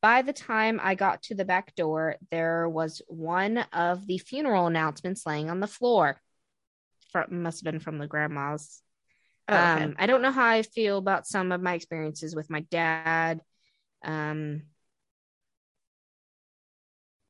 [0.00, 4.68] by the time I got to the back door, there was one of the funeral
[4.68, 6.20] announcements laying on the floor.
[7.10, 8.80] From, must have been from the grandma's.
[9.48, 9.82] Oh, okay.
[9.82, 13.40] Um, I don't know how I feel about some of my experiences with my dad.
[14.04, 14.62] Um,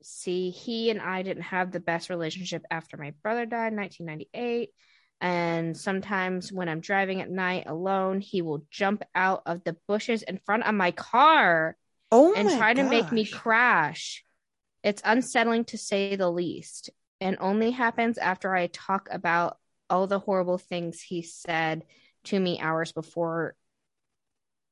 [0.02, 4.70] see, he and I didn't have the best relationship after my brother died in 1998.
[5.20, 10.22] And sometimes when I'm driving at night alone, he will jump out of the bushes
[10.22, 11.76] in front of my car
[12.10, 14.24] oh, and my try to make me crash.
[14.82, 16.88] It's unsettling to say the least,
[17.20, 19.58] and only happens after I talk about
[19.90, 21.84] all the horrible things he said
[22.24, 23.54] to me hours before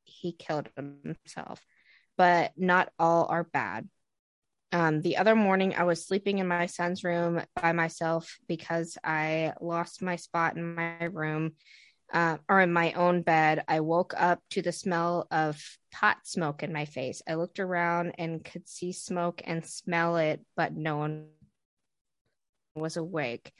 [0.04, 1.60] he killed himself.
[2.16, 3.86] But not all are bad.
[4.70, 9.54] Um, the other morning, I was sleeping in my son's room by myself because I
[9.60, 11.52] lost my spot in my room
[12.12, 13.64] uh, or in my own bed.
[13.66, 17.22] I woke up to the smell of pot smoke in my face.
[17.26, 21.28] I looked around and could see smoke and smell it, but no one
[22.74, 23.52] was awake.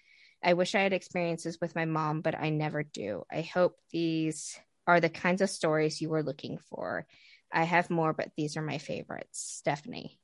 [0.42, 3.25] I wish I had experiences with my mom, but I never do.
[3.33, 7.07] I hope these are the kinds of stories you were looking for.
[7.51, 9.40] I have more, but these are my favorites.
[9.59, 10.18] Stephanie.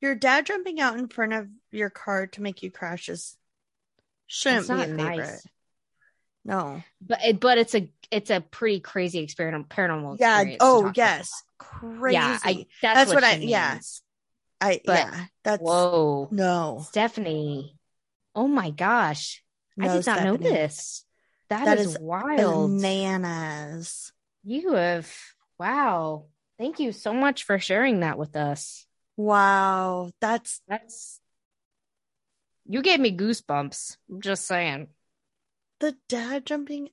[0.00, 3.36] Your dad jumping out in front of your car to make you crash is
[4.26, 4.96] shouldn't be a favorite.
[5.18, 5.46] nice.
[6.44, 6.82] No.
[7.02, 10.16] But it, but it's a it's a pretty crazy experience, paranormal.
[10.18, 10.36] Yeah.
[10.38, 11.42] experience Oh, yes.
[11.60, 11.68] about.
[11.68, 12.14] Crazy.
[12.14, 13.78] Yeah, I, that's, That's what, what I- yeah.
[14.60, 15.24] I but- yeah.
[15.44, 16.82] That's Whoa, no.
[16.88, 17.76] Stephanie!
[18.34, 19.42] Oh my gosh,
[19.78, 21.04] I did not know this.
[21.50, 22.70] That that is is, wild.
[22.80, 24.12] Bananas.
[24.44, 25.12] You have
[25.58, 26.26] wow.
[26.58, 28.86] Thank you so much for sharing that with us.
[29.20, 30.10] Wow.
[30.20, 31.20] That's That's
[32.66, 33.96] you gave me goosebumps.
[34.10, 34.88] I'm just saying.
[35.80, 36.90] the dad jumping.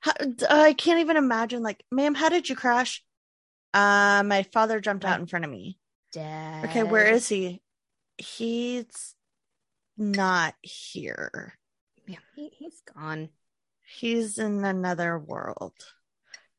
[0.00, 0.12] How,
[0.50, 1.62] I can't even imagine.
[1.62, 3.02] Like, ma'am, how did you crash?
[3.72, 5.78] Uh, my father jumped out in front of me.
[6.12, 6.66] Dad.
[6.66, 7.62] Okay, where is he?
[8.18, 9.14] He's
[9.96, 11.54] not here.
[12.06, 13.30] Yeah, he, he's gone.
[13.86, 15.74] He's in another world.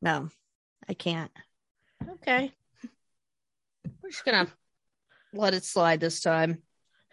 [0.02, 0.28] No,
[0.88, 1.30] I can't.
[2.08, 2.52] Okay.
[4.02, 4.48] We're just gonna
[5.38, 6.62] let it slide this time.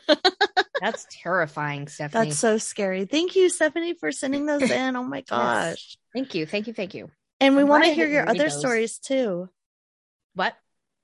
[0.82, 2.26] That's terrifying, Stephanie.
[2.30, 3.06] That's so scary.
[3.06, 4.96] Thank you, Stephanie, for sending those in.
[4.96, 5.98] Oh my gosh.
[6.14, 7.10] Thank you, thank you, thank you.
[7.40, 8.60] And we want to hear your other those.
[8.60, 9.50] stories too.
[10.36, 10.56] What?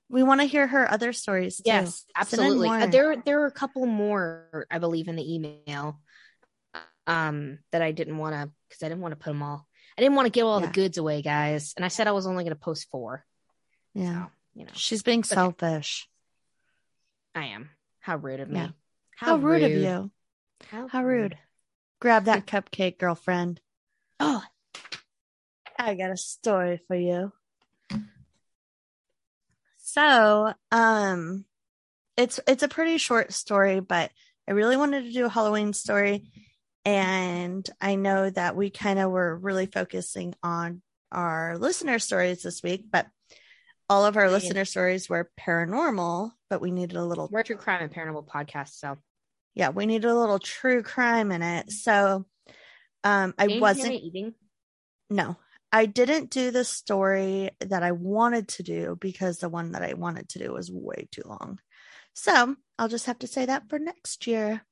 [0.08, 1.62] We want to hear her other stories too.
[1.66, 2.68] Yes, absolutely.
[2.68, 6.00] Uh, there, there are a couple more, I believe, in the email,
[7.06, 9.66] um, that I didn't want to because I didn't want to put them all.
[9.96, 10.66] I didn't want to give all Yeah.
[10.66, 13.24] the goods away, guys, and I said I was only going to post four.
[13.94, 14.26] Yeah.
[14.26, 15.28] So, you know, She's being Okay.
[15.34, 16.08] selfish.
[17.34, 17.70] I am.
[18.00, 18.60] How rude of me.
[18.60, 18.68] Yeah.
[19.16, 20.10] How, rude, of you.
[20.70, 21.36] How, How rude.
[22.00, 23.60] Grab that cupcake, girlfriend.
[24.18, 24.42] Oh,
[25.78, 27.32] I got a story for you.
[29.78, 31.44] So, um,
[32.16, 34.10] it's it's a pretty short story, but
[34.48, 36.30] I really wanted to do a Halloween story,
[36.84, 42.62] and I know that we kind of were really focusing on our listener stories this
[42.62, 43.06] week, but
[43.90, 44.32] all of our Right.
[44.32, 48.26] listener stories were paranormal, but we needed a little we're a true crime and paranormal
[48.26, 48.96] podcast, so
[49.54, 51.72] yeah, we needed a little true crime in it.
[51.72, 52.24] So,
[53.02, 54.34] um, I hear wasn't eating.
[55.10, 55.36] no,
[55.72, 59.94] I didn't do the story that I wanted to do because the one that I
[59.94, 61.58] wanted to do was way too long.
[62.14, 64.62] So I'll just have to say that for next year.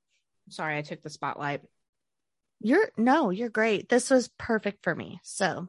[0.48, 1.62] Sorry, I took the spotlight.
[2.60, 3.88] You're no, you're great.
[3.88, 5.20] This was perfect for me.
[5.24, 5.68] So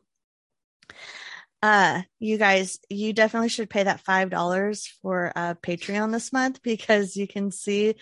[1.62, 6.62] uh you guys you definitely should pay that five dollars for uh patreon this month
[6.64, 7.96] because you can see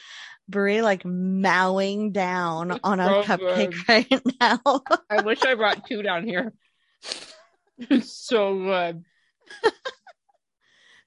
[0.48, 3.90] brie like mowing down on a cupcake good.
[3.90, 4.60] right now
[5.10, 6.54] I wish I brought two down here.
[7.80, 9.04] It's so good.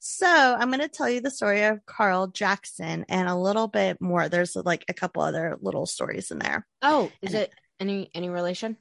[0.02, 4.00] So I'm going to tell you the story of Carl Jackson and a little bit
[4.00, 4.28] more.
[4.30, 8.28] There's like a couple other little stories in there Oh, is And- it any any
[8.28, 8.76] relation?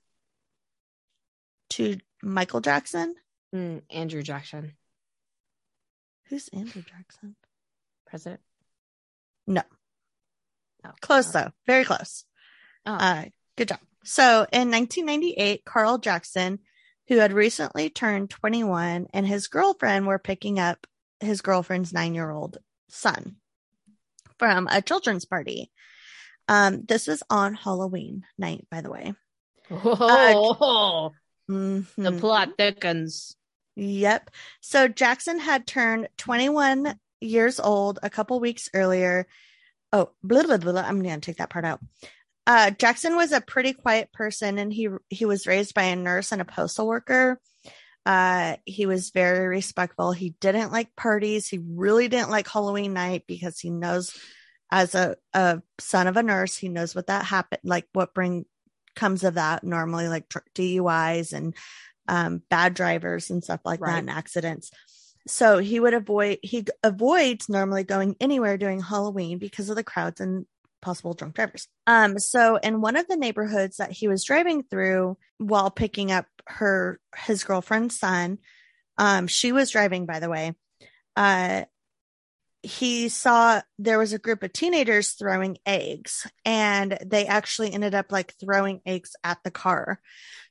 [1.72, 3.14] to Michael Jackson.
[3.54, 4.74] Mm, Andrew Jackson,
[6.30, 7.36] Who's Andrew Jackson?
[8.06, 8.42] president.
[9.48, 9.64] No.
[10.86, 11.52] Oh, Close though.
[11.66, 12.24] Very close.
[12.86, 12.94] Oh.
[12.94, 13.26] Uh,
[13.58, 13.80] good job.
[14.04, 16.60] So in 1998, Carl Jackson,
[17.08, 20.86] who had recently turned 21, and his girlfriend were picking up
[21.20, 22.58] his girlfriend's nine year old
[22.90, 23.38] son
[24.38, 25.72] from a children's party.
[26.48, 29.14] Um, this was on Halloween night, by the way.
[29.72, 31.12] Oh,
[31.48, 32.20] the Mhm.
[32.20, 33.36] plot thickens.
[33.80, 34.32] Yep.
[34.62, 39.26] So Jackson had turned 21 years old a couple weeks earlier.
[39.94, 40.82] Oh, blah, blah, blah.
[40.82, 41.80] I'm going to take that part out.
[42.46, 46.32] Uh, Jackson was a pretty quiet person and he, he was raised by a nurse
[46.32, 47.39] and a postal worker.
[48.06, 50.12] Uh, he was very respectful.
[50.12, 51.48] He didn't like parties.
[51.48, 54.18] He really didn't like Halloween night because he knows
[54.72, 58.46] as a, a son of a nurse, he knows what that happened, like what bring
[58.96, 61.56] comes of that normally like DUIs and
[62.10, 63.93] um, bad drivers and stuff like Right.
[63.93, 64.72] that and accidents.
[65.28, 70.19] So he would avoid he avoids normally going anywhere during Halloween because of the crowds
[70.19, 70.45] and
[70.82, 71.67] possible drunk drivers.
[71.86, 76.26] Um so in one of the neighborhoods that he was driving through while picking up
[76.48, 78.39] her his girlfriend's son,
[78.98, 80.56] um she was driving by the way.
[81.15, 81.65] Uh
[82.62, 88.12] he saw there was a group of teenagers throwing eggs and they actually ended up
[88.12, 90.00] like throwing eggs at the car.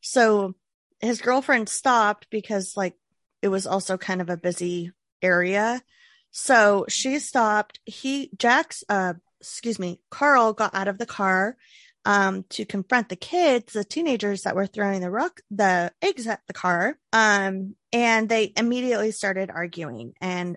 [0.01, 0.55] So
[1.01, 2.95] his girlfriend stopped because like
[3.43, 5.83] it was also kind of a busy area.
[6.31, 7.81] So she stopped.
[7.85, 11.57] He Jack's uh excuse me, Carl got out of the car
[12.05, 16.41] um to confront the kids, the teenagers that were throwing the rock the eggs at
[16.47, 16.99] the car.
[17.13, 20.57] Um and they immediately started arguing and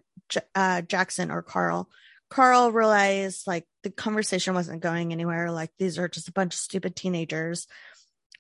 [0.56, 1.90] uh Jackson or Carl
[2.30, 6.60] Carl realized like the conversation wasn't going anywhere like these are just a bunch of
[6.60, 7.68] stupid teenagers.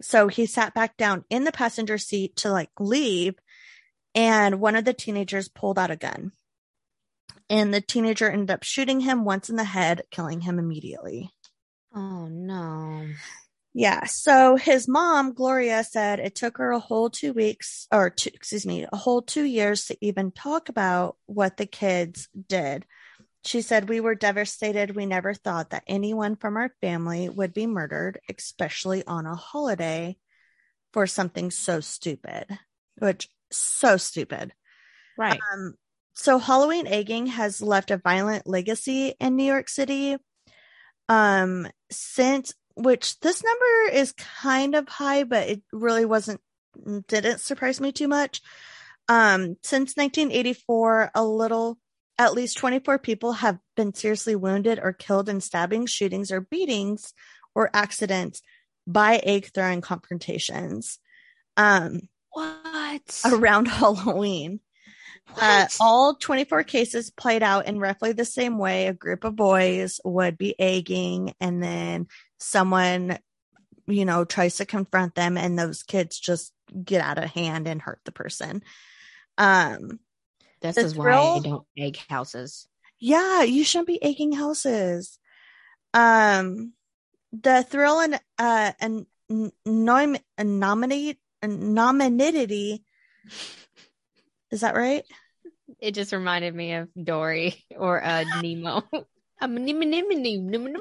[0.01, 3.35] So he sat back down in the passenger seat to like leave
[4.13, 6.31] and one of the teenagers pulled out a gun.
[7.49, 11.31] And the teenager ended up shooting him once in the head, killing him immediately.
[11.93, 13.07] Oh no.
[13.73, 14.05] Yeah.
[14.05, 18.65] So his mom, Gloria, said it took her a whole two weeks, or two, excuse
[18.65, 22.85] me, a whole two years to even talk about what the kids did.
[23.43, 24.95] She said, We were devastated.
[24.95, 30.17] We never thought that anyone from our family would be murdered, especially on a holiday
[30.93, 32.45] for something so stupid,
[32.97, 34.53] which so stupid.
[35.17, 35.39] Right.
[35.53, 35.75] Um,
[36.13, 40.17] so Halloween egging has left a violent legacy in New York City.
[41.09, 46.41] Um, since which this number is kind of high, but it really wasn't
[47.07, 48.41] didn't surprise me too much.
[49.07, 51.77] Um, since 1984, a little
[52.25, 57.13] at least 24 people have been seriously wounded or killed in stabbings, shootings, or beatings
[57.55, 58.41] or accidents
[58.87, 60.99] by egg throwing confrontations.
[61.57, 63.21] Um, what?
[63.25, 64.59] around Halloween.
[65.39, 68.87] Uh, all 24 cases played out in roughly the same way.
[68.87, 72.07] A group of boys would be egging, and then
[72.39, 73.17] someone,
[73.87, 76.53] you know, tries to confront them, and those kids just
[76.83, 78.63] get out of hand and hurt the person.
[79.37, 79.99] Um,
[80.61, 82.67] this the is why I don't egg houses.
[82.99, 85.17] yeah, you shouldn't be egging houses.
[85.93, 86.73] Um,
[87.33, 89.05] the thrill and uh and
[89.65, 92.83] nom- nominate nominidity.
[94.51, 95.03] Is that right?
[95.79, 98.83] It just reminded me of Dory or uh, Nemo.
[99.41, 100.79] Nemo.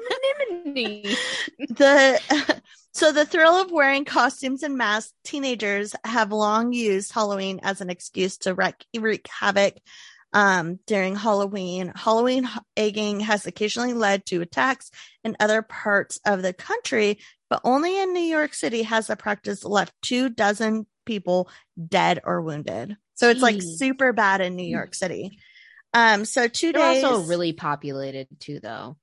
[1.69, 2.61] the
[2.93, 7.89] so the thrill of wearing costumes and masks teenagers have long used halloween as an
[7.89, 9.75] excuse to wreak, wreak havoc
[10.33, 14.91] um, during halloween halloween egging has occasionally led to attacks
[15.23, 19.63] in other parts of the country but only in new york city has the practice
[19.65, 21.49] left two dozen people
[21.87, 23.77] dead or wounded so it's like Jeez.
[23.77, 25.37] super bad in new york city
[25.93, 28.97] um so 2 They're days also really populated too, though.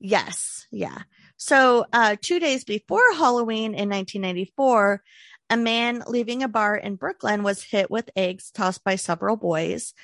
[0.00, 0.66] Yes.
[0.70, 0.98] Yeah.
[1.38, 5.02] So, uh, two days before Halloween in 1994,
[5.50, 9.94] a man leaving a bar in Brooklyn was hit with eggs tossed by several boys.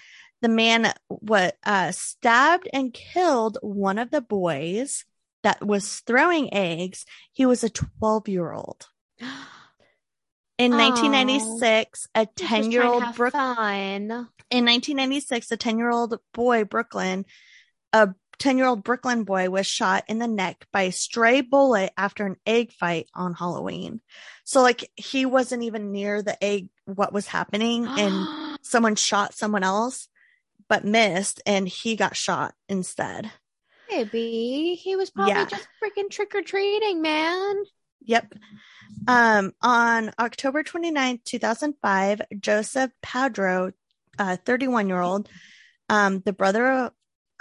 [0.42, 5.04] The man what uh, stabbed and killed one of the boys
[5.42, 7.04] that was throwing eggs.
[7.32, 8.86] He was a 12 year old.
[10.56, 10.78] In Aw.
[10.78, 14.04] 1996, a 10 year old Brooklyn.
[14.50, 17.24] in 1996, a 10 year old boy, Brooklyn,
[17.92, 21.92] a 10 year old Brooklyn boy was shot in the neck by a stray bullet
[21.96, 24.00] after an egg fight on Halloween.
[24.44, 29.62] So, like, he wasn't even near the egg, what was happening, and someone shot someone
[29.64, 30.08] else.
[30.66, 33.30] but missed and he got shot instead.
[33.90, 35.44] Maybe he was probably Yeah.
[35.44, 37.56] just freaking trick or treating, man.
[38.06, 38.34] Yep.
[39.06, 43.72] Um, on October 29th, 2005, Joseph Padro,
[44.18, 45.28] uh, 31 year old,
[45.90, 46.92] um, the brother of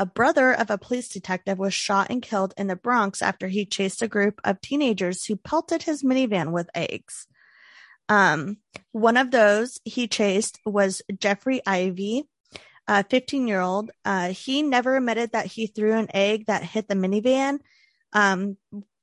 [0.03, 3.65] a brother of a police detective was shot and killed in the Bronx after he
[3.65, 7.25] chased a group of teenagers who pelted his minivan with eggs.
[8.09, 8.57] Um,
[8.91, 12.27] one of those he chased was Jeffrey Ivy,
[12.85, 13.91] a 15 year old.
[14.03, 17.59] Uh, he never admitted that he threw an egg that hit the minivan.
[18.11, 18.57] Um,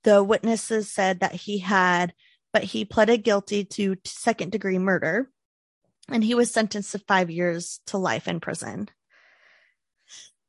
[0.04, 2.12] the witnesses said that he had,
[2.52, 5.30] but he pleaded guilty to second degree murder
[6.10, 8.90] and he was sentenced to five years to life in prison.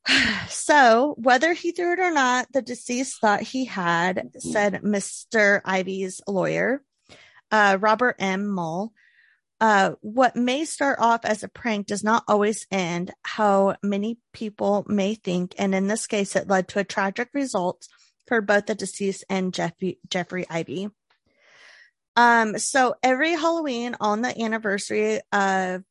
[0.50, 5.62] So, whether he threw it or not, the deceased thought he had, said Mr.
[5.64, 6.84] Ivy's lawyer,
[7.52, 8.48] uh, Robert M.
[8.48, 8.94] Mull.
[9.62, 14.84] Uh, what may start off as a prank does not always end how many people
[14.88, 15.54] may think.
[15.58, 17.88] And in this case, it led to a tragic result
[18.28, 20.90] for both the deceased and Jeffrey, Jeffrey Ivy.
[22.16, 25.84] Um, so every Halloween on the anniversary of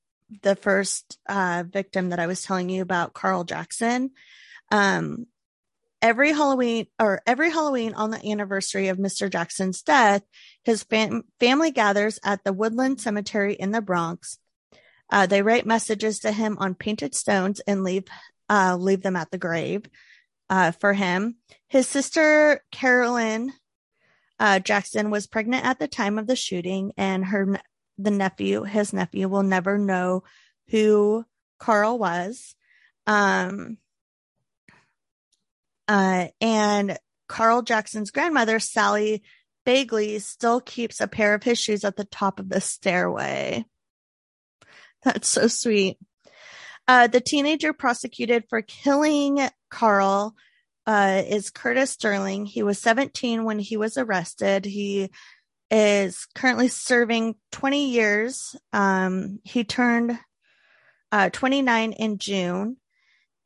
[0.42, 4.10] the first uh, victim that I was telling you about, Carl Jackson,
[4.70, 5.26] um,
[6.02, 9.30] every Halloween or every Halloween on the anniversary of Mr.
[9.30, 10.22] Jackson's death,
[10.64, 14.38] his fam- family gathers at the Woodlawn Cemetery in the Bronx.
[15.10, 18.04] Uh, they write messages to him on painted stones and leave
[18.48, 19.84] uh, leave them at the grave
[20.48, 21.36] uh, for him.
[21.68, 23.52] His sister Carolyn
[24.40, 27.60] uh, Jackson was pregnant at the time of the shooting, and her
[28.02, 30.24] the nephew, his nephew, will never know
[30.68, 31.24] who
[31.58, 32.54] Carl was.
[33.06, 33.78] Um,
[35.88, 36.98] uh, and
[37.28, 39.22] Carl Jackson's grandmother, Sally
[39.64, 43.64] Bagley, still keeps a pair of his shoes at the top of the stairway.
[45.02, 45.98] That's so sweet.
[46.86, 49.40] Uh, the teenager prosecuted for killing
[49.70, 50.34] Carl
[50.86, 52.46] uh, is Curtis Sterling.
[52.46, 54.64] He was 17 when he was arrested.
[54.64, 55.10] He
[55.70, 58.56] is currently serving 20 years.
[58.72, 60.18] Um, he turned
[61.12, 62.76] uh, 29 in June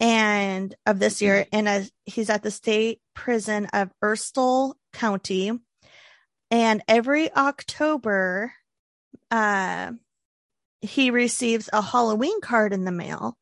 [0.00, 5.52] and of this year, and he's at the state prison of Erstall County.
[6.50, 8.52] And every October,
[9.30, 9.92] uh,
[10.80, 13.38] he receives a Halloween card in the mail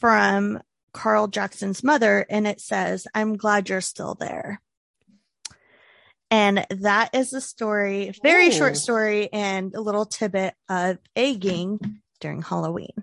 [0.00, 0.60] from
[0.92, 4.60] Carl Jackson's mother, and it says, I'm glad you're still there.
[6.30, 8.52] And that is the story, very Ooh.
[8.52, 11.80] short story, and a little tidbit of egging
[12.20, 12.94] during Halloween.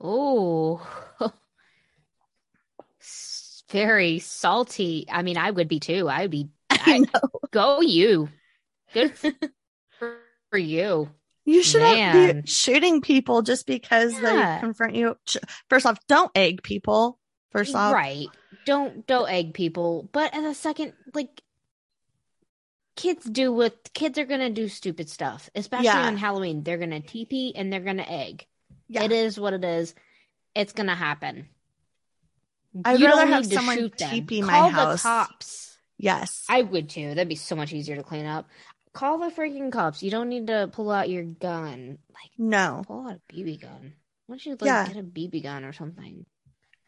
[0.00, 0.86] Oh,
[3.70, 5.06] very salty.
[5.10, 6.08] I mean, I would be too.
[6.08, 6.48] I would be.
[6.70, 7.30] I I, know.
[7.50, 8.28] go you.
[8.92, 9.32] Good for,
[10.50, 11.10] for you.
[11.44, 12.40] You shouldn't Man.
[12.40, 14.56] be shooting people just because Yeah.
[14.56, 15.16] they confront you.
[15.70, 17.18] First off, don't egg people.
[17.52, 18.26] First off, right.
[18.64, 20.08] Don't don't egg people.
[20.12, 21.40] But at the second, like
[23.06, 26.06] kids do what kids are gonna do stupid stuff, especially Yeah.
[26.06, 26.62] on Halloween.
[26.62, 28.46] They're gonna TP and they're gonna egg.
[28.88, 29.04] Yeah.
[29.04, 29.94] It is what it is.
[30.54, 31.48] It's gonna happen.
[32.84, 33.90] I'd You rather don't have someone.
[33.90, 35.02] TP my Call house.
[35.02, 35.78] the cops.
[35.98, 37.08] yes, I would too.
[37.10, 38.48] That'd be so much easier to clean up.
[38.92, 40.02] Call the freaking cops.
[40.02, 41.98] You don't need to pull out your gun.
[42.10, 42.82] Like no.
[42.86, 43.92] pull out a BB gun.
[44.26, 44.86] Why don't you like Yeah.
[44.88, 46.26] get a BB gun or something?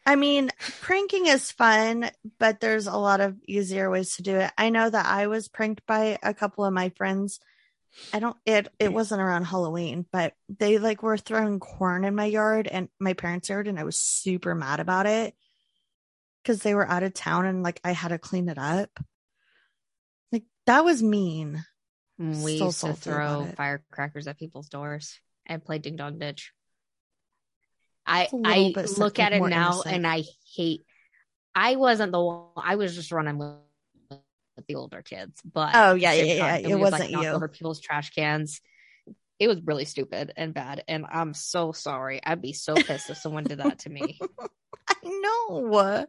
[0.09, 0.49] I mean,
[0.81, 4.51] pranking is fun, but there's a lot of easier ways to do it.
[4.57, 7.39] I know that I was pranked by a couple of my friends.
[8.11, 12.25] I don't it it wasn't around Halloween, but they like were throwing corn in my
[12.25, 15.35] yard and my parents' yard and I was super mad about it
[16.43, 18.89] cuz they were out of town and like I had to clean it up.
[20.31, 21.63] Like that was mean.
[22.19, 26.51] Mm, we So used to throw firecrackers at people's doors and play ding dong ditch.
[28.09, 29.95] I It's a little I look at it now innocent.
[29.95, 30.23] and I
[30.55, 30.83] hate.
[31.55, 32.47] I wasn't the one.
[32.57, 33.55] I was just running with,
[34.67, 36.55] the older kids, but Oh, yeah, yeah, yeah.
[36.57, 37.29] It like, wasn't knock you.
[37.29, 38.59] over people's trash cans.
[39.39, 42.19] It was really stupid and bad, and I'm so sorry.
[42.21, 44.19] I'd be so pissed if someone did that to me.
[44.89, 46.05] I know.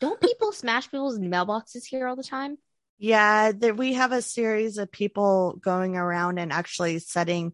[0.00, 2.56] Don't people smash people's mailboxes here all the time?
[2.98, 7.52] Yeah, that we have a series of people going around and actually setting,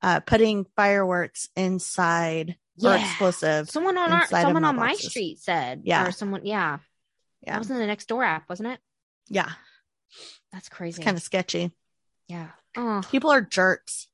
[0.00, 3.04] uh, putting fireworks inside or Yeah.
[3.04, 3.70] explosive.
[3.70, 6.06] Someone on our someone on my street said, Yeah.
[6.06, 6.78] or someone, yeah,
[7.42, 8.80] Yeah, that was in the Nextdoor app, wasn't it?
[9.28, 9.52] yeah,
[10.52, 11.00] That's crazy.
[11.00, 11.72] it's kind of sketchy.
[12.28, 12.48] yeah.
[12.76, 14.08] Oh, People are jerks.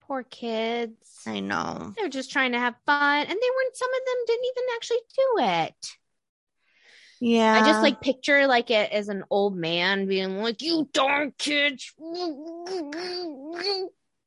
[0.00, 1.20] poor kids.
[1.26, 1.94] I know.
[1.96, 3.76] They're just trying to have fun, and they weren't.
[3.76, 5.96] Some of them didn't even actually do it.
[7.22, 11.32] Yeah, I just like picture like it as an old man being like, "You darn
[11.38, 11.92] kids!"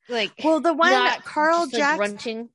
[0.09, 1.97] Like, Well, the one not Carl just, like, Jackson.
[1.97, 2.49] grunting.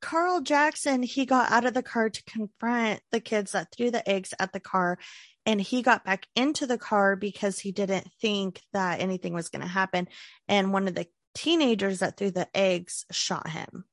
[0.00, 4.08] Carl Jackson, he got out of the car to confront the kids that threw the
[4.08, 4.98] eggs at the car.
[5.46, 9.62] And he got back into the car because he didn't think that anything was going
[9.62, 10.08] to happen.
[10.48, 13.84] And one of the teenagers that threw the eggs shot him.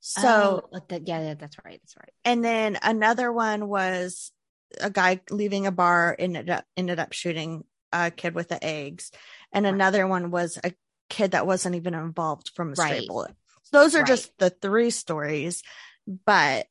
[0.00, 1.80] So, Oh, but that- yeah, yeah, that's right.
[1.82, 2.12] That's right.
[2.24, 4.32] and then another one was
[4.80, 9.10] a guy leaving a bar ended up ended up shooting a kid with the eggs.
[9.52, 9.74] And Right.
[9.74, 10.72] another one was a
[11.10, 13.08] kid that wasn't even involved from a stray Right.
[13.08, 13.34] bullet.
[13.62, 14.08] So those are Right.
[14.08, 15.62] just the three stories.
[16.06, 16.66] But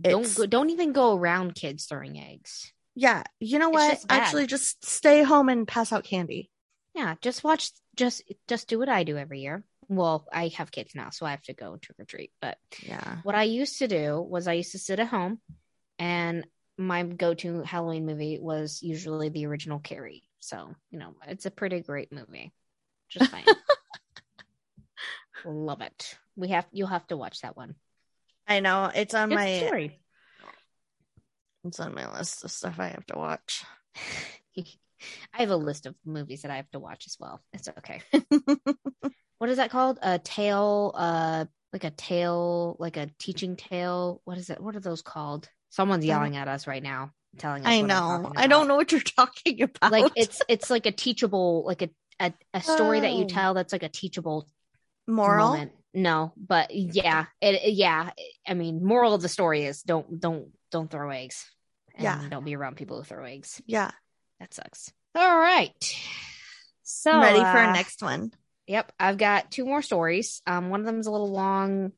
[0.00, 2.72] Don't go, don't even go around kids throwing eggs.
[2.94, 3.94] yeah, you know what?
[3.94, 4.10] just.
[4.10, 6.50] Actually, just stay home and pass out candy.
[6.94, 7.70] Yeah, just watch.
[7.96, 9.64] Just just do what I do every year.
[9.88, 12.32] Well, I have kids now, so I have to go trick or treat.
[12.40, 13.18] But Yeah.
[13.22, 15.40] what I used to do was I used to sit at home,
[15.98, 16.46] and
[16.76, 20.24] my go-to Halloween movie was usually the original Carrie.
[20.40, 22.52] So you know, it's a pretty great movie.
[23.08, 23.44] Just fine.
[25.44, 26.16] Love it.
[26.36, 27.74] We have you'll have to watch that one.
[28.46, 30.00] I know it's on Good my story.
[31.64, 33.64] it's on my list of stuff I have to watch.
[35.34, 37.42] I have a list of movies that I have to watch as well.
[37.52, 38.00] It's okay.
[39.38, 39.98] what is that called?
[40.02, 44.22] A tale, uh, like a tale, like a teaching tale.
[44.24, 44.60] What is it?
[44.60, 45.48] What are those called?
[45.70, 47.68] Someone's yelling at us right now, telling us.
[47.68, 48.32] I know.
[48.36, 49.92] I don't know what you're talking about.
[49.92, 51.90] Like it's it's like a teachable, like a
[52.20, 53.28] a, a story that you Oh.
[53.28, 54.48] tell that's like a teachable
[55.06, 55.48] moral.
[55.50, 55.72] moment.
[55.92, 58.10] No, but yeah, it, yeah.
[58.46, 61.46] I mean, moral of the story is don't don't don't throw eggs.
[61.94, 62.28] And Yeah.
[62.28, 63.62] don't be around people who throw eggs.
[63.66, 63.92] Yeah.
[64.40, 64.92] That sucks.
[65.14, 65.72] All right.
[66.82, 68.32] So I'm ready for uh, our next one.
[68.66, 70.42] Yep, I've got two more stories.
[70.46, 71.92] Um, one of them's a little long.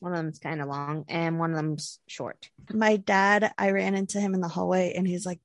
[0.00, 2.50] One of them's kind of long, and one of them's short.
[2.72, 5.40] My dad, I ran into him in the hallway and he's like,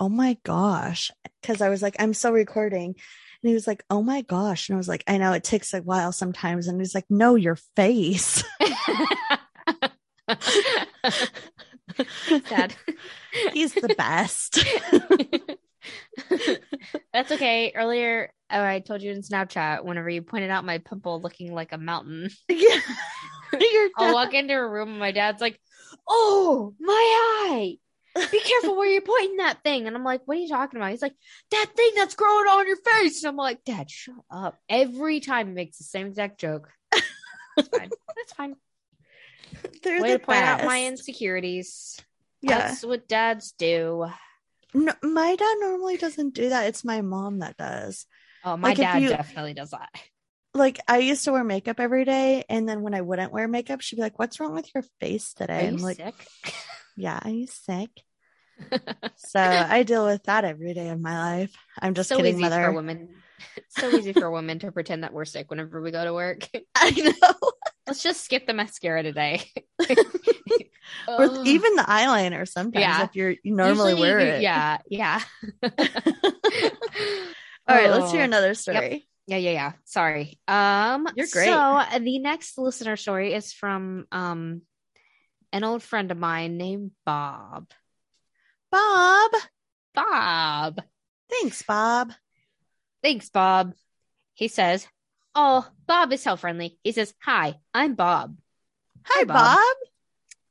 [0.00, 1.10] Oh my gosh.
[1.42, 2.96] Cause I was like, I'm still recording.
[3.44, 4.70] And he was like, Oh my gosh.
[4.70, 6.66] And I was like, I know it takes a while sometimes.
[6.66, 8.42] And he's like, No, your face.
[12.46, 12.74] Sad.
[13.52, 14.64] He's the best.
[17.12, 17.72] That's okay.
[17.74, 21.72] Earlier, oh, I told you in Snapchat whenever you pointed out my pimple looking like
[21.72, 22.30] a mountain.
[22.48, 22.80] yeah.
[23.98, 25.60] I'll walk into a room and my dad's like,
[26.08, 27.76] "Oh, my eye!
[28.14, 30.90] Be careful where you're pointing that thing." And I'm like, "What are you talking about?"
[30.90, 31.14] He's like,
[31.50, 35.48] "That thing that's growing on your face." And I'm like, "Dad, shut up!" Every time
[35.48, 36.70] he makes the same exact joke.
[37.56, 37.90] It's fine.
[38.16, 38.56] That's fine.
[39.84, 42.00] They're Way the to point out my insecurities.
[42.42, 42.58] Yeah.
[42.58, 44.06] That's what dads do.
[44.74, 46.66] No, my dad normally doesn't do that.
[46.66, 48.06] It's my mom that does.
[48.44, 49.88] Oh, my Like, dad you- definitely does that.
[50.52, 53.80] Like I used to wear makeup every day, and then when I wouldn't wear makeup,
[53.80, 56.28] she'd be like, "What's wrong with your face Are today?" you I'm like, sick?
[56.96, 57.90] "Yeah, are you sick?"
[59.16, 61.54] So I deal with that every day of my life.
[61.80, 62.72] I'm just so kidding, easy for mother.
[62.72, 63.08] women.
[63.68, 66.48] So easy for women to pretend that we're sick whenever we go to work.
[66.74, 67.50] I know.
[67.86, 69.42] Let's just skip the mascara today.
[71.08, 71.46] or Ugh.
[71.46, 72.48] even the eyeliner.
[72.48, 73.04] Sometimes Yeah.
[73.04, 74.42] if you're you normally Usually wear it.
[74.42, 75.20] Yeah, yeah.
[77.66, 78.24] All right, let's hear Oh.
[78.24, 79.06] another story.
[79.26, 79.72] Yeah, yeah, yeah.
[79.84, 80.38] Sorry.
[80.46, 81.46] Um, You're great.
[81.46, 84.62] So the next listener story is from um
[85.52, 87.66] an old friend of mine named Bob.
[88.74, 89.30] Bob,
[89.94, 90.82] Bob.
[91.30, 92.12] thanks, Bob.
[93.04, 93.74] Thanks, Bob.
[94.32, 94.88] He says,
[95.32, 98.36] "Oh, Bob is so friendly." He says, "Hi, I'm Bob."
[99.04, 99.36] Hi, Bob.
[99.36, 99.76] Bob.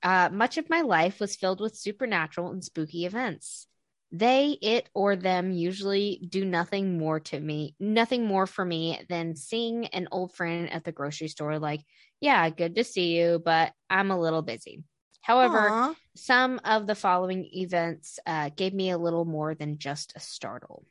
[0.03, 3.67] Uh, much of my life was filled with supernatural and spooky events.
[4.13, 9.35] They, it, or them usually do nothing more to me, nothing more for me than
[9.35, 11.81] seeing an old friend at the grocery store, like,
[12.21, 14.85] yeah, good to see you, but I'm a little busy.
[15.23, 15.95] However, Aw.
[16.15, 20.85] some of the following events uh, gave me a little more than just a startle.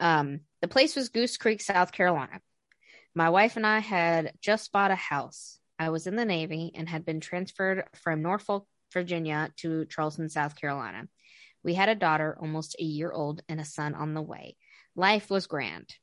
[0.00, 2.40] Um, the place was Goose Creek, South Carolina.
[3.14, 5.60] My wife and I had just bought a house.
[5.78, 10.56] I was in the Navy and had been transferred from Norfolk, Virginia to Charleston, South
[10.56, 11.06] Carolina.
[11.62, 14.56] We had a daughter almost a year old and a son on the way.
[14.96, 15.94] Life was grand.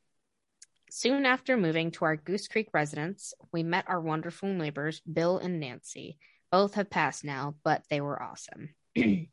[0.89, 5.59] Soon after moving to our Goose Creek residence, we met our wonderful neighbors, Bill and
[5.59, 6.17] Nancy.
[6.55, 8.69] Both have passed now, but they were awesome.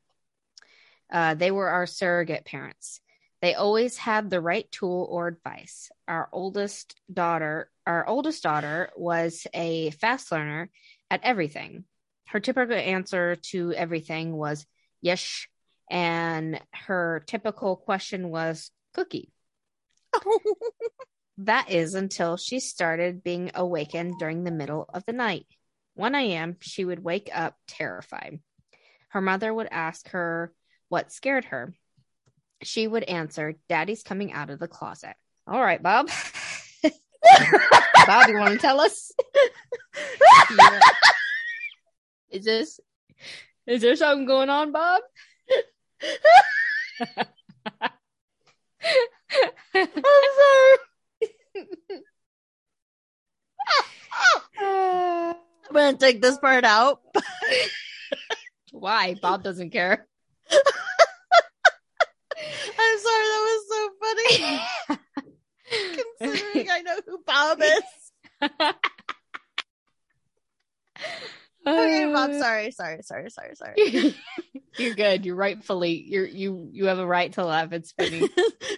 [1.12, 3.00] uh, they were our surrogate parents.
[3.40, 5.88] They always had the right tool or advice.
[6.08, 10.68] Our oldest daughter, our oldest daughter was a fast learner
[11.12, 11.84] at everything.
[12.26, 14.66] Her typical answer to everything was
[15.00, 15.46] yes,
[15.88, 19.30] and her typical question was cookie.
[21.38, 25.46] That is until she started being awakened during the middle of the night.
[25.94, 28.40] 1 a.m., she would wake up terrified.
[29.08, 30.52] Her mother would ask her
[30.88, 31.74] what scared her.
[32.62, 35.14] She would answer, Daddy's coming out of the closet.
[35.46, 36.08] All right, Bob.
[38.06, 39.12] Bob, you want to tell us?
[40.58, 40.80] Yeah.
[42.30, 42.80] Is this
[43.66, 45.02] is there something going on, Bob?
[49.74, 50.78] I'm sorry.
[54.60, 55.34] Uh,
[55.74, 57.00] I'm gonna take this part out.
[58.72, 59.14] why?
[59.22, 60.06] Bob doesn't care.
[60.50, 60.58] I'm
[62.98, 64.60] sorry, that was so funny.
[66.20, 67.82] Considering I know who Bob is.
[71.64, 72.32] Okay, Bob.
[72.34, 74.14] Sorry, sorry, sorry, sorry, sorry.
[74.76, 75.24] You're good.
[75.24, 77.72] You're rightfully you're you you have a right to laugh.
[77.72, 78.28] It's funny.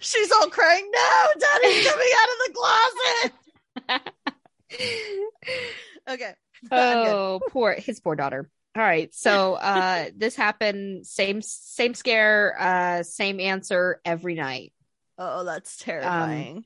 [0.00, 0.90] She's all crying.
[0.92, 4.02] No, Daddy's coming out of the closet.
[6.06, 6.34] Okay.
[6.70, 8.48] Oh, poor his poor daughter.
[8.76, 9.14] All right.
[9.14, 14.72] So uh this happened same same scare, uh same answer every night.
[15.18, 16.64] Oh, that's terrifying.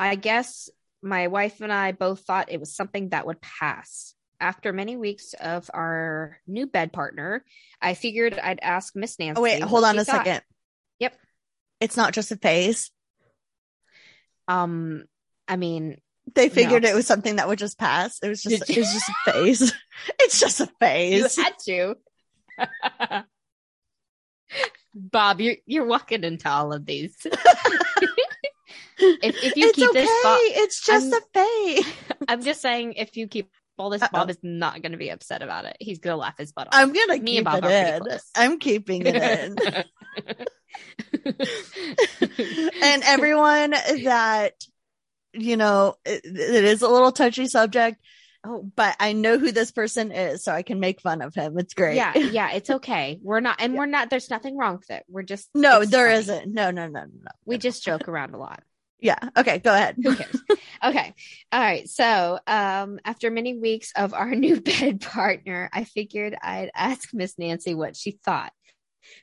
[0.00, 0.68] I guess
[1.02, 4.14] my wife and I both thought it was something that would pass.
[4.40, 7.44] After many weeks of our new bed partner,
[7.82, 9.38] I figured I'd ask Miss Nancy.
[9.38, 10.24] oh wait, hold on a thought.
[10.24, 10.42] second.
[11.00, 11.14] Yep.
[11.80, 12.90] It's not just a phase.
[14.46, 15.04] Um,
[15.48, 15.98] I mean,
[16.34, 16.88] They figured No.
[16.90, 18.18] it was something that would just pass.
[18.22, 19.72] It was just Did you- it's just a phase.
[20.20, 21.36] it's just a you phase.
[21.36, 21.94] had to.
[24.94, 27.14] Bob, you're you're walking into all of these.
[27.24, 27.34] if
[28.98, 30.00] if you it's keep okay.
[30.02, 31.86] this, Bob, it's just I'm- a phase.
[32.28, 34.10] I'm just saying, if you keep all this, Uh-oh.
[34.12, 35.76] Bob is not going to be upset about it.
[35.78, 36.74] He's going to laugh his butt off.
[36.74, 38.18] I'm gonna keep Bob it in.
[38.34, 39.56] I'm keeping it in.
[42.82, 44.52] and everyone that
[45.32, 48.00] you know it, it is a little touchy subject
[48.44, 51.58] oh but i know who this person is so i can make fun of him
[51.58, 53.18] it's great yeah, yeah, it's okay.
[53.22, 54.10] We're not, and we're not.
[54.10, 55.04] There's nothing wrong with it.
[55.08, 58.38] We're just no there not no no no no no We just joke around a
[58.38, 58.62] lot.
[59.00, 60.40] yeah okay go ahead Who cares?
[60.84, 61.14] okay.
[61.52, 61.88] All right.
[61.88, 67.38] So, um, after many weeks of our new bed partner, I figured I'd ask Miss
[67.38, 68.52] Nancy what she thought.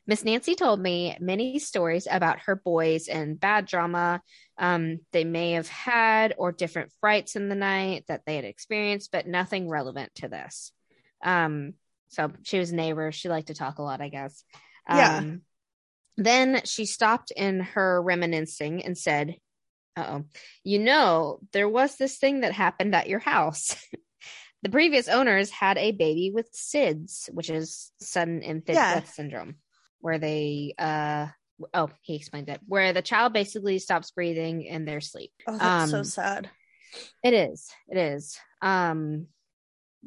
[0.08, 4.22] Miss Nancy told me many stories about her boys and bad drama
[4.58, 9.12] um, they may have had or different frights in the night that they had experienced,
[9.12, 10.72] but nothing relevant to this.
[11.24, 11.74] Um,
[12.10, 13.12] so she was a neighbor.
[13.12, 14.44] She liked to talk a lot, I guess.
[14.90, 15.18] Yeah.
[15.18, 15.42] Um,
[16.18, 19.36] then she stopped in her reminiscing and said,
[19.98, 20.26] uh oh,
[20.64, 23.76] you know, there was this thing that happened at your house.
[24.64, 28.96] the previous owners had a baby with SIDS, which is sudden infant Yeah.
[28.96, 29.56] death syndrome,
[30.00, 31.28] where they, uh,
[31.74, 35.32] oh, he explained it, where the child basically stops breathing in their sleep.
[35.48, 36.50] oh that's so Um, sad
[37.24, 37.70] It is.
[37.88, 38.38] It is.
[38.62, 39.28] Um,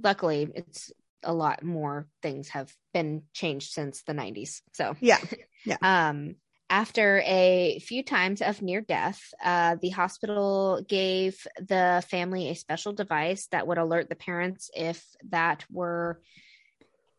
[0.03, 0.92] luckily, it's
[1.22, 4.62] a lot more things have been changed since the 90s.
[4.72, 5.18] So, yeah
[5.66, 5.76] yeah.
[5.82, 6.36] um,
[6.70, 12.92] after a few times of near death, uh, the hospital gave the family a special
[12.92, 16.20] device that would alert the parents if that were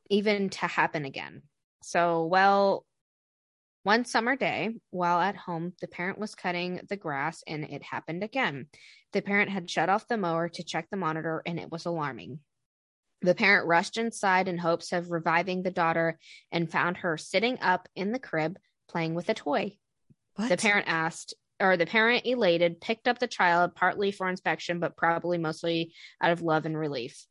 [0.10, 1.42] even to happen again.
[1.82, 2.86] So, well,
[3.84, 8.24] one summer day, while at home, the parent was cutting the grass and it happened
[8.24, 8.68] again.
[9.14, 12.40] The parent had shut off the mower to check the monitor and it was alarming.
[13.22, 16.18] The parent rushed inside in hopes of reviving the daughter
[16.52, 18.58] and found her sitting up in the crib
[18.90, 19.78] playing with a toy.
[20.36, 24.80] what The parent asked, or the parent, elated, picked up the child partly for inspection,
[24.80, 27.26] but probably mostly out of love and relief.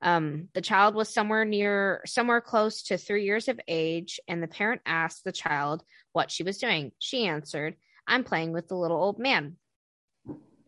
[0.00, 4.48] Um, the child was somewhere near, somewhere close to three years of age, and the
[4.48, 5.82] parent asked the child
[6.12, 6.92] what she was doing.
[6.98, 7.74] She answered,
[8.06, 9.56] I'm playing with the little old man.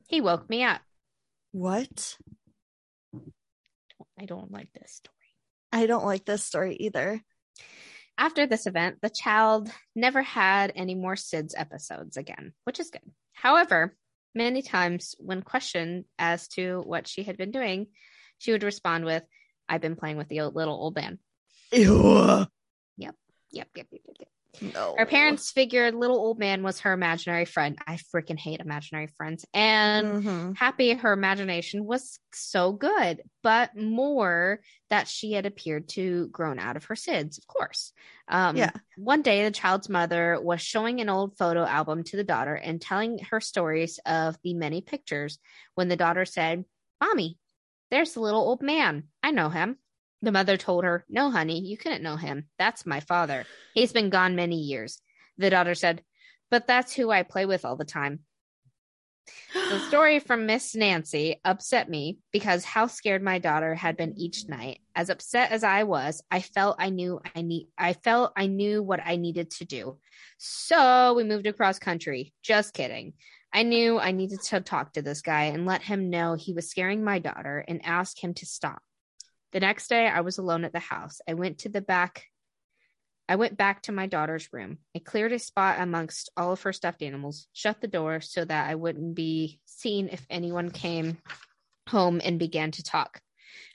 [0.09, 0.81] He woke me up.
[1.53, 2.16] what
[4.20, 5.16] I don't like this story.
[5.72, 7.20] i don't like this story either
[8.18, 13.09] After this event, the child never had any more SIDS episodes again, which is good.
[13.33, 13.97] However,
[14.35, 17.87] many times when questioned as to what she had been doing,
[18.41, 19.22] she would respond with,
[19.68, 21.18] I've been playing with the little old man.
[21.72, 22.47] Ew.
[22.97, 23.14] Yep,
[23.53, 24.28] yep, yep, yep, yep.
[24.74, 27.78] no Her parents figured little old man was her imaginary friend.
[27.86, 29.47] I freaking hate imaginary friends.
[29.55, 30.57] And Mhm.
[30.57, 36.76] happy her imagination was so good, but more that she had appeared to grown out
[36.76, 37.93] of her SIDS, of course.
[38.26, 38.72] Um, Yeah.
[38.97, 42.82] One day, the child's mother was showing an old photo album to the daughter and
[42.82, 45.38] telling her stories of the many pictures
[45.74, 46.64] when the daughter said,
[47.01, 47.38] Mommy,
[47.91, 49.05] there's the little old man.
[49.22, 49.76] I know him.
[50.22, 52.47] The mother told her, No, honey, you couldn't know him.
[52.59, 53.47] That's my father.
[53.74, 55.01] He's been gone many years.
[55.38, 56.03] The daughter said,
[56.51, 58.20] But that's who I play with all the time.
[59.55, 64.49] The story from Miss Nancy upset me because how scared my daughter had been each
[64.49, 64.80] night.
[64.95, 68.82] As upset as I was, I felt I knew I need I felt I knew
[68.82, 69.99] what I needed to do.
[70.38, 72.34] So we moved across country.
[72.43, 73.14] Just kidding.
[73.53, 76.70] I knew I needed to talk to this guy and let him know he was
[76.70, 78.80] scaring my daughter and ask him to stop.
[79.53, 81.20] The next day, I was alone at the house.
[81.28, 82.24] I went to the back.
[83.28, 84.78] I went back to my daughter's room.
[84.94, 88.70] I cleared a spot amongst all of her stuffed animals, shut the door so that
[88.70, 91.18] I wouldn't be seen if anyone came
[91.88, 93.20] home and began to talk.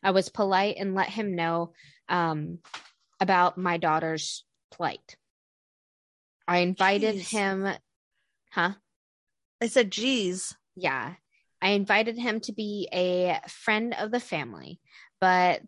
[0.02, 1.74] I was polite and let him know
[2.08, 2.60] um,
[3.20, 5.18] about my daughter's plight.
[6.48, 7.30] I invited Jeez.
[7.30, 7.68] him,
[8.52, 8.72] huh?
[9.62, 10.56] I said, geez.
[10.76, 11.14] Yeah.
[11.62, 14.80] I invited him to be a friend of the family,
[15.22, 15.62] but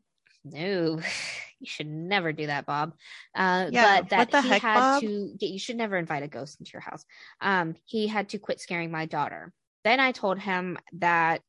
[0.43, 0.99] no,
[1.59, 2.93] you should never do that, Bob.
[3.33, 5.01] Uh, Yeah, but that what the he heck, had Bob?
[5.01, 7.03] to, you should never invite a ghost into your house.
[7.41, 9.53] Um, he had to quit scaring my daughter.
[9.83, 11.43] Then I told him that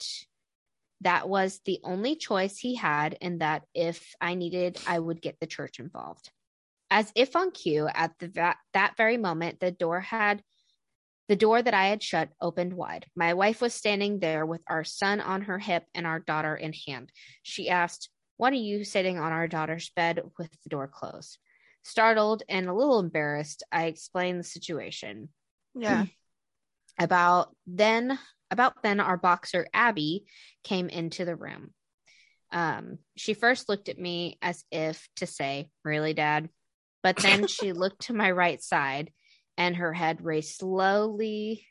[1.02, 5.38] that was the only choice he had, and that if I needed, I would get
[5.40, 6.30] the church involved.
[6.90, 10.42] As if on cue, at the va- that very moment, the door had
[11.28, 13.06] the door that I had shut opened wide.
[13.14, 16.72] My wife was standing there with our son on her hip and our daughter in
[16.86, 17.12] hand.
[17.42, 18.08] She asked,
[18.38, 21.38] What are you sitting on our daughter's bed with the door closed?
[21.84, 25.28] Startled and a little embarrassed, I explained the situation.
[25.74, 26.06] Yeah.
[26.98, 28.18] About then,
[28.50, 30.24] about then, our boxer Abby
[30.64, 31.72] came into the room.
[32.50, 36.48] Um, she first looked at me as if to say, "Really, Dad?"
[37.02, 39.12] But then she looked to my right side,
[39.58, 41.66] and her head raised slowly,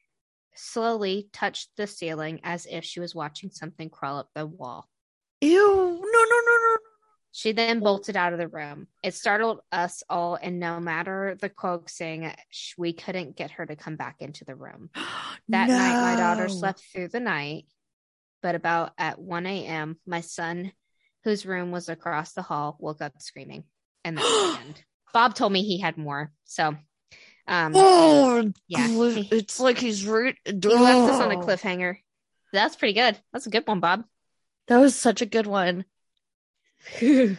[0.53, 4.87] slowly touched the ceiling as if she was watching something crawl up the wall.
[5.41, 5.49] Ew.
[5.55, 6.77] No, no, no, no.
[7.31, 8.87] She then bolted out of the room.
[9.03, 12.33] It startled us all, and no matter the coaxing,
[12.77, 14.89] we couldn't get her to come back into the room.
[15.49, 17.67] That night, my daughter slept through the night,
[18.41, 20.73] but about at 1 a.m., my son,
[21.23, 23.63] whose room was across the hall, woke up screaming.
[24.03, 24.83] And that was the end.
[25.13, 26.33] Bob told me he had more.
[26.43, 26.75] So,
[27.47, 28.87] um, Oh, Yeah.
[28.89, 30.35] it's like he's root.
[30.45, 31.41] he left us on a Oh.
[31.45, 31.97] cliffhanger.
[32.53, 33.17] That's pretty good.
[33.33, 34.05] That's a good one, Bob.
[34.67, 35.85] That was such a good one.
[37.01, 37.37] Little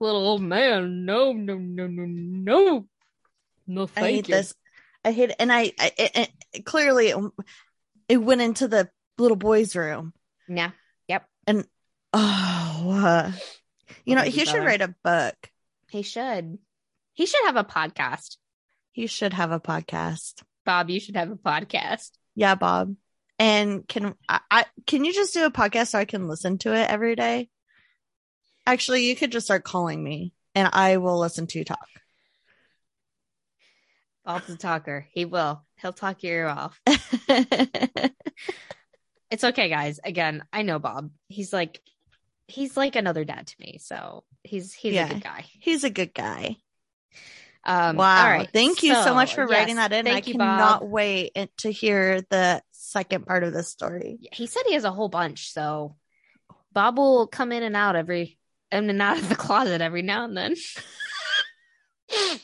[0.00, 1.04] old man.
[1.04, 2.86] No, no, no, no, no.
[3.66, 4.54] No, I hate this.
[5.04, 5.36] I hate it.
[5.38, 7.16] And I, I it, it- clearly it,
[8.08, 10.12] it went into the little boy's room.
[10.48, 10.70] Yeah.
[11.08, 11.26] Yep.
[11.46, 11.64] And
[12.12, 13.32] oh, uh,
[14.04, 15.36] you know, he should write a book.
[15.90, 16.58] He should.
[17.12, 18.36] He should have a podcast.
[18.92, 20.42] He should have a podcast.
[20.64, 22.10] Bob, you should have a podcast.
[22.34, 22.94] Yeah, Bob.
[23.38, 26.74] And can I, I can you just do a podcast so I can listen to
[26.74, 27.48] it every day?
[28.66, 31.88] Actually, you could just start calling me and I will listen to you talk.
[34.24, 35.06] Bob's a talker.
[35.12, 35.62] He will.
[35.80, 36.80] He'll talk your ear off.
[39.30, 40.00] It's okay, guys.
[40.02, 41.10] Again, I know Bob.
[41.28, 41.80] He's like
[42.48, 43.78] he's like another dad to me.
[43.80, 45.06] So he's he's Yeah.
[45.06, 45.44] a good guy.
[45.60, 46.56] He's a good guy.
[47.64, 48.24] Um wow.
[48.24, 48.48] all right.
[48.52, 50.06] Thank you so, much for yes, writing that in.
[50.06, 50.90] I you, cannot Bob.
[50.90, 54.18] wait to hear the second part of this story.
[54.32, 55.96] He said he has a whole bunch, so
[56.72, 58.38] Bob will come in and out every
[58.72, 60.56] in and out of the closet every now and then.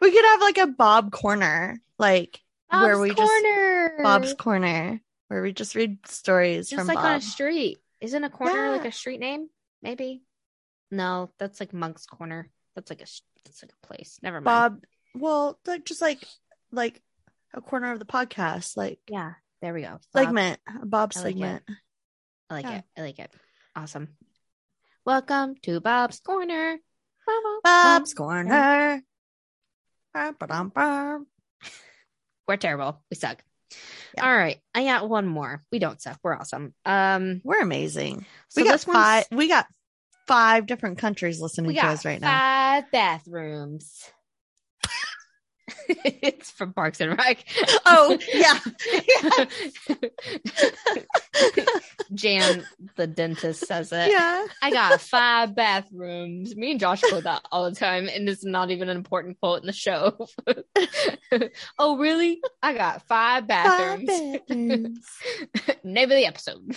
[0.00, 2.40] We could have like a Bob corner, like
[2.70, 4.02] where Bob's we just.
[4.02, 7.04] Bob's corner, where we just read stories just from like Bob.
[7.04, 7.78] on a street.
[8.00, 9.50] Isn't a corner like a street name?
[9.82, 10.22] Maybe.
[10.90, 12.48] No, that's like Moncks Corner.
[12.74, 13.06] That's like a
[13.44, 14.18] that's like a place.
[14.22, 14.44] Never mind.
[14.44, 14.84] Bob,
[15.14, 16.22] well, like just like
[16.72, 17.00] like
[17.54, 19.32] a corner of the podcast, like Yeah,
[19.62, 19.98] there we go.
[20.12, 20.24] Bob.
[20.24, 21.38] segment, Bob I like it.
[21.38, 21.62] segment.
[22.50, 22.78] I like Yeah.
[22.78, 22.84] it.
[22.96, 23.32] I like it.
[23.76, 24.08] Awesome.
[25.04, 26.78] Welcome to Bob's Corner.
[27.62, 29.02] Bob's corner.
[30.14, 30.32] We're
[32.58, 33.00] terrible.
[33.10, 33.42] We suck.
[34.16, 34.26] Yeah.
[34.28, 34.58] All right.
[34.74, 35.62] I got one more.
[35.70, 36.18] We don't suck.
[36.22, 36.74] We're awesome.
[36.84, 38.26] Um We're amazing.
[38.48, 39.24] so we got this five.
[39.30, 39.66] We got
[40.30, 42.28] five different countries listening we to us right now.
[42.28, 44.04] five bathrooms.
[45.88, 47.44] it's from Parks and Rec.
[47.84, 48.58] Oh yeah,
[52.14, 52.64] Jan,
[52.96, 54.10] the dentist, says it.
[54.10, 54.46] yeah.
[54.62, 56.54] I got five bathrooms.
[56.54, 59.62] Me and Josh quote that all the time, and it's not even an important quote
[59.62, 60.28] in the show.
[61.78, 62.40] oh, really?
[62.62, 65.00] I got five Five bathrooms.
[65.82, 66.76] Name of the episode.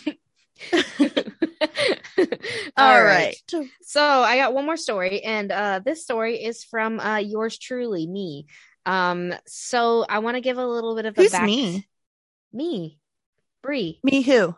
[2.78, 3.36] All right.
[3.82, 8.08] So I got one more story, and uh, this story is from uh, yours truly,
[8.08, 8.48] me.
[8.86, 11.88] Um, so I want to give a little bit of a Who's back- me?
[12.52, 13.00] Me,
[13.62, 14.56] Bree, Me who?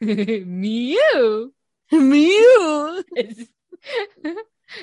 [0.00, 1.54] me, you.
[1.92, 3.04] Me you.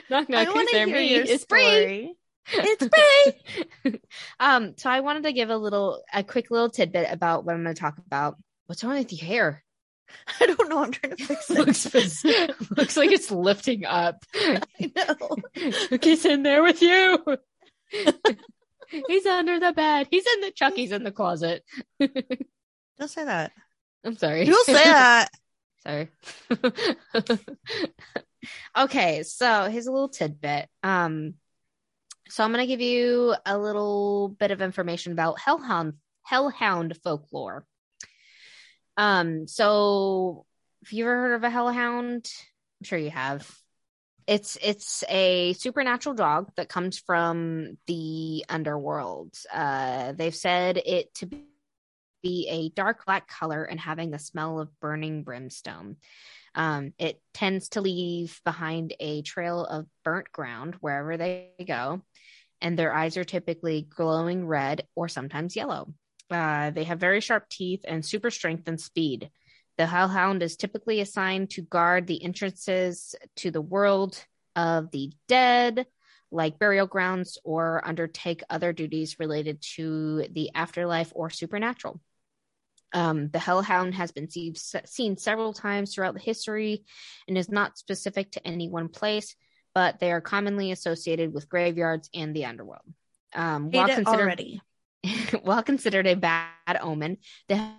[0.09, 0.55] knock I knock.
[0.55, 1.15] want Is to there hear me?
[1.15, 2.15] your It's Bree.
[2.53, 2.87] It's
[3.83, 3.99] Bree.
[4.39, 7.63] um, so I wanted to give a little, a quick little tidbit about what I'm
[7.63, 8.35] going to talk about.
[8.65, 9.63] What's wrong with your hair?
[10.39, 10.83] I don't know.
[10.83, 11.57] I'm trying to fix it.
[11.57, 12.23] looks,
[12.71, 14.23] looks like it's lifting up.
[14.35, 15.35] I know.
[15.89, 17.23] Cookies in there with you.
[19.07, 20.07] He's under the bed.
[20.11, 21.63] He's in the Chucky's in the closet.
[21.99, 23.51] Don't say that.
[24.03, 24.45] I'm sorry.
[24.45, 25.29] You'll say that.
[25.83, 26.09] Sorry.
[28.77, 30.69] okay, so here's a little tidbit.
[30.83, 31.35] Um,
[32.29, 35.93] so I'm gonna give you a little bit of information about hellhound
[36.23, 37.65] hellhound folklore.
[39.01, 40.45] Um, so
[40.83, 42.31] if you ever heard of a hellhound?
[42.79, 43.49] I'm sure you have.
[44.27, 49.35] It's it's a supernatural dog that comes from the underworld.
[49.51, 51.25] Uh, they've said it to
[52.21, 55.95] be a dark black color and having the smell of burning brimstone.
[56.53, 62.03] Um, it tends to leave behind a trail of burnt ground wherever they go,
[62.61, 65.91] and their eyes are typically glowing red or sometimes yellow.
[66.31, 69.29] Uh, they have very sharp teeth and super strength and speed.
[69.77, 74.23] The hellhound is typically assigned to guard the entrances to the world
[74.55, 75.87] of the dead,
[76.31, 81.99] like burial grounds, or undertake other duties related to the afterlife or supernatural.
[82.93, 84.53] Um, the hellhound has been see-
[84.85, 86.83] seen several times throughout the history
[87.27, 89.35] and is not specific to any one place,
[89.73, 92.83] but they are commonly associated with graveyards and the underworld.
[93.33, 94.61] Um, while considered already.
[95.43, 97.71] while considered a bad omen, the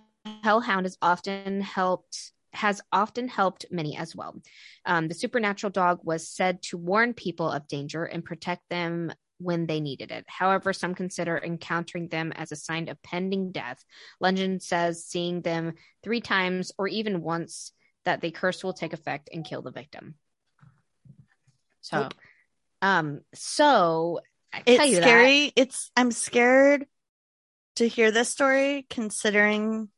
[0.42, 4.38] hellhound has often helped has often helped many as well.
[4.84, 9.66] Um, the supernatural dog was said to warn people of danger and protect them when
[9.66, 10.26] they needed it.
[10.28, 13.82] However, some consider encountering them as a sign of pending death.
[14.20, 17.72] Legend says seeing them three times or even once
[18.04, 20.14] that the curse will take effect and kill the victim.
[21.80, 22.10] So,
[22.82, 24.20] um, so
[24.52, 25.52] I It's you that- scary.
[25.56, 26.86] It's I'm scared
[27.76, 29.88] to hear this story considering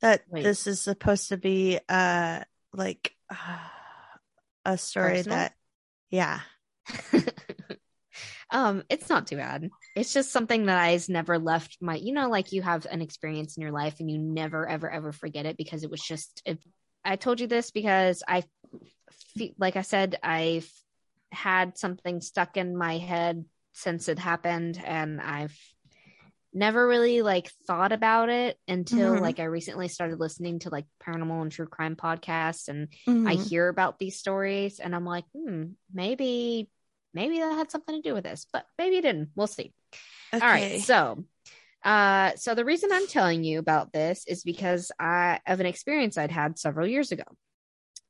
[0.00, 0.42] that Wait.
[0.42, 2.40] this is supposed to be uh
[2.72, 3.14] like
[4.64, 5.38] a story Personal?
[5.38, 5.54] that
[6.10, 6.40] yeah.
[8.50, 12.28] um it's not too bad it's just something that i's never left my you know
[12.28, 15.56] like you have an experience in your life and you never ever ever forget it
[15.56, 16.58] because it was just it,
[17.04, 18.44] i told you this because i
[19.58, 20.70] like i said i've
[21.32, 25.58] had something stuck in my head since it happened and i've
[26.54, 29.20] never really like thought about it until Mhm.
[29.20, 32.88] like i recently started listening to like paranormal and true crime podcasts and
[33.26, 33.48] I Mhm.
[33.48, 36.68] hear about these stories and I'm like, hmm, maybe,
[37.14, 39.30] maybe that had something to do with this, but maybe it didn't.
[39.34, 39.72] We'll see.
[40.34, 40.70] All Okay.
[40.70, 40.80] right.
[40.80, 41.24] So,
[41.84, 46.18] uh, so the reason I'm telling you about this is because I of an experience
[46.18, 47.24] I'd had several years ago.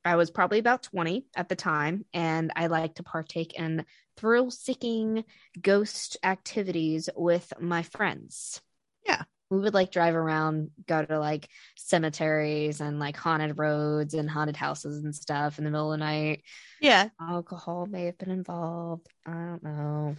[0.05, 3.85] I was probably about 20 at the time, and I like to partake in
[4.17, 5.25] thrill seeking
[5.61, 8.61] ghost activities with my friends.
[9.07, 9.23] Yeah.
[9.51, 14.57] We would like drive around, go to like cemeteries and like haunted roads and haunted
[14.57, 16.43] houses and stuff in the middle of the night.
[16.81, 17.09] yeah.
[17.21, 19.07] Alcohol may have been involved.
[19.27, 20.17] I don't know.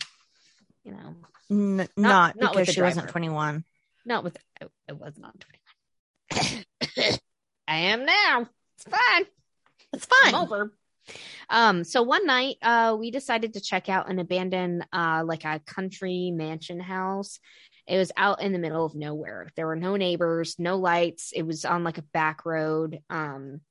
[0.84, 1.16] You know,
[1.50, 3.64] N- not, not because she wasn't 21.
[4.06, 5.36] not with I, it was not
[6.32, 6.66] 21.
[7.68, 8.48] I am now.
[8.78, 9.26] It's fine.
[9.96, 10.44] It's I'm fine.
[10.44, 10.72] over.
[11.50, 15.60] Um, so one night, uh, we decided to check out an abandoned, uh, like a
[15.60, 17.40] country mansion house.
[17.88, 19.52] It was out in the middle of nowhere.
[19.56, 21.32] There were no neighbors, no lights.
[21.36, 23.00] It was on like a back road.
[23.10, 23.62] Um,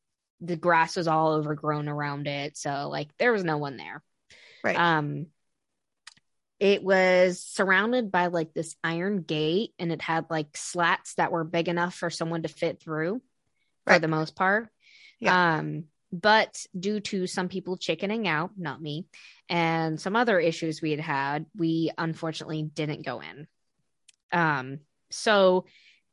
[0.40, 4.02] the grass was all overgrown around it, so like there was no one there.
[4.62, 4.78] Right.
[4.78, 5.26] Um,
[6.60, 11.44] it was surrounded by like this iron gate, and it had like slats that were
[11.44, 13.20] big enough for someone to fit through,
[13.84, 14.68] for the most part.
[15.18, 15.56] Yeah.
[15.56, 15.84] Um,
[16.14, 19.06] but due to some people chickening out, not me,
[19.48, 23.48] and some other issues we had had, we unfortunately didn't go in.
[24.30, 24.78] Um,
[25.10, 25.64] so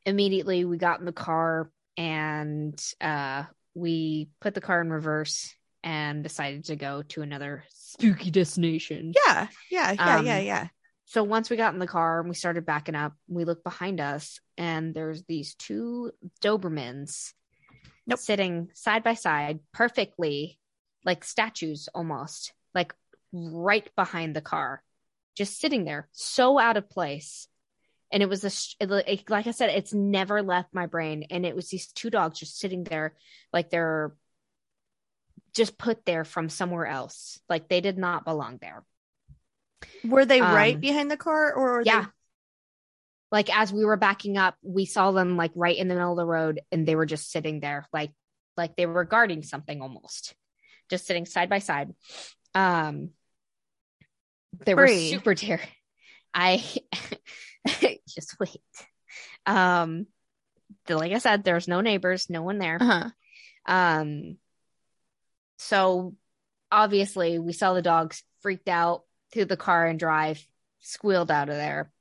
[0.04, 3.44] immediately we got in the car and uh,
[3.74, 9.12] we put the car in reverse and decided to go to another spooky destination.
[9.24, 9.46] yeah.
[9.70, 9.92] Yeah.
[9.92, 10.16] Yeah.
[10.16, 10.38] Um, yeah.
[10.40, 10.68] Yeah.
[11.04, 14.00] So once we got in the car and we started backing up, we looked behind
[14.00, 16.10] us and there's these two
[16.42, 17.34] Dobermans
[18.06, 18.18] Nope.
[18.18, 20.58] sitting side by side perfectly,
[21.04, 22.94] like statues almost, like
[23.32, 24.82] right behind the car,
[25.36, 27.48] just sitting there, so out of place.
[28.12, 31.24] And it was a, it- like I said, it's never left my brain.
[31.30, 33.14] And it was these two dogs just sitting there,
[33.52, 34.12] like they're
[35.54, 37.40] just put there from somewhere else.
[37.48, 38.84] Like they did not belong there.
[40.04, 42.06] Were they right um, behind the car or yeah
[43.32, 46.16] like as we were backing up we saw them like right in the middle of
[46.16, 48.12] the road and they were just sitting there like
[48.56, 50.34] like they were guarding something almost
[50.90, 51.92] just sitting side by side
[52.54, 53.10] um
[54.64, 55.60] they were super ter
[56.34, 56.62] i
[58.08, 58.60] just wait
[59.46, 60.06] um
[60.86, 63.10] the- like i said there's no neighbors no one there uh-huh.
[63.66, 64.36] um,
[65.58, 66.14] so
[66.72, 70.44] obviously we saw the dogs freaked out through the car and drive,
[70.80, 71.92] squealed out of there.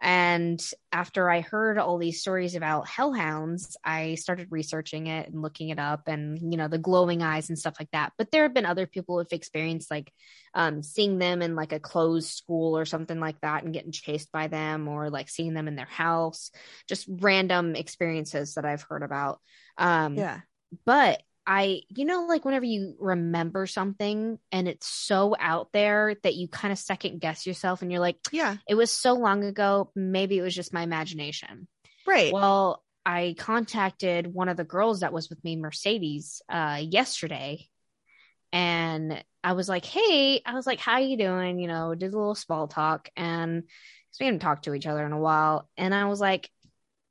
[0.00, 0.60] And
[0.92, 5.78] after I heard all these stories about hellhounds, I started researching it and looking it
[5.78, 8.12] up and, you know, the glowing eyes and stuff like that.
[8.18, 10.12] But there have been other people who've experienced like
[10.54, 14.30] um, seeing them in like a closed school or something like that and getting chased
[14.32, 16.50] by them or like seeing them in their house,
[16.88, 19.40] just random experiences that I've heard about.
[19.78, 20.40] Um, Yeah.
[20.84, 26.34] but I, you know, like whenever you remember something and it's so out there that
[26.34, 28.56] you kind of second guess yourself and you're like, Yeah.
[28.68, 31.68] it was so long ago, maybe it was just my imagination.
[32.06, 32.32] Right.
[32.32, 37.68] Well, I contacted one of the girls that was with me, Mercedes, uh, yesterday.
[38.52, 41.60] And I was like, hey, I was like, how are you doing?
[41.60, 43.08] You know, did a little small talk.
[43.16, 43.64] And
[44.18, 45.68] we hadn't talked to each other in a while.
[45.76, 46.50] And I was like,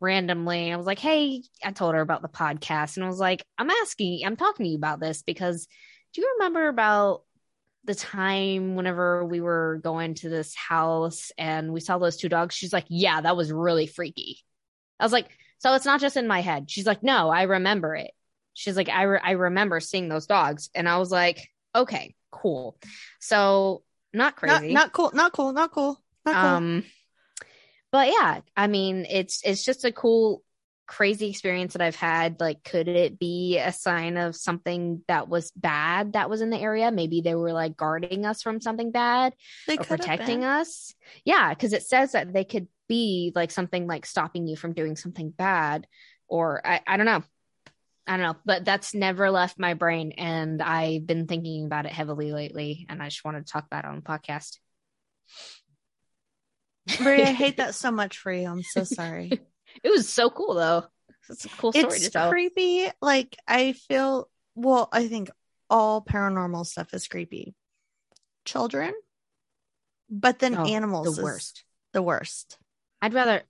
[0.06, 2.96] randomly, I was like, hey, I told her about the podcast.
[2.96, 5.68] And I was like, I'm asking, I'm talking to you about this because
[6.14, 7.24] do you remember about
[7.84, 12.56] the time whenever we were going to this house and we saw those two dogs?
[12.56, 14.40] She's like, yeah, that was really freaky.
[15.00, 15.28] I was like,
[15.58, 16.70] so it's not just in my head.
[16.70, 18.12] She's like, no, I remember it.
[18.54, 20.70] She's like, I, re- I remember seeing those dogs.
[20.76, 22.78] And I was like, okay, cool.
[23.20, 23.84] So
[24.14, 24.74] not not, crazy.
[24.74, 25.12] not cool.
[25.14, 25.52] Not cool.
[25.52, 26.02] Not cool.
[26.26, 26.44] Not cool.
[26.44, 26.84] Um,
[27.96, 30.44] but yeah, I mean, it's it's just a cool,
[30.86, 32.42] crazy experience that I've had.
[32.42, 36.60] Like, could it be a sign of something that was bad that was in the
[36.60, 36.92] area?
[36.92, 39.34] Maybe they were like guarding us from something bad
[39.66, 40.94] they or protecting us.
[41.24, 44.98] Yeah, because it says that they could be like something like stopping you from doing
[44.98, 45.88] something bad,
[46.28, 47.24] or I, I don't know.
[48.06, 50.12] I don't know, but that's never left my brain.
[50.18, 52.88] And I've been thinking about it heavily lately.
[52.90, 54.58] And I just wanted to talk about it on the podcast.
[56.98, 58.48] Brie, I hate that so much for you.
[58.48, 59.42] I'm so sorry.
[59.84, 60.86] It was so cool though.
[61.30, 62.30] It's a cool story it's to tell.
[62.30, 62.90] creepy.
[63.02, 64.30] Like I feel.
[64.56, 65.30] Well, I think
[65.70, 67.54] all paranormal stuff is creepy.
[68.46, 68.94] Children,
[70.10, 71.64] but then Oh, animals the worst.
[71.94, 72.58] The worst.
[73.02, 73.44] I'd rather,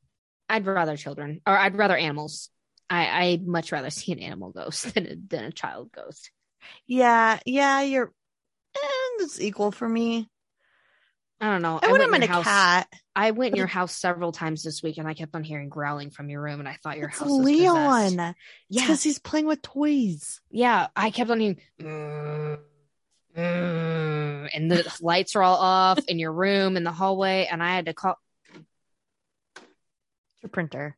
[0.49, 2.49] I'd rather children, or I'd rather animals.
[2.89, 6.31] I I much rather see an animal ghost than a, than a child ghost.
[6.87, 7.81] Yeah, yeah.
[7.81, 8.11] You're.
[8.75, 10.29] And it's equal for me.
[11.41, 11.79] I don't know.
[11.81, 12.45] I wouldn't went in a your house.
[12.45, 12.87] cat.
[13.15, 16.09] I went in your house several times this week, and I kept on hearing growling
[16.09, 17.75] from your room, and I thought your It's house was Leon.
[18.01, 18.15] possessed.
[18.15, 18.33] Yeah,
[18.69, 20.41] Yeah, because he's playing with toys.
[20.49, 20.87] yeah.
[20.95, 22.59] I kept on hearing, "Mm,
[23.37, 27.75] mm," and the lights are all off in your room in the hallway, and I
[27.75, 28.17] had to call.
[30.41, 30.95] Your printer.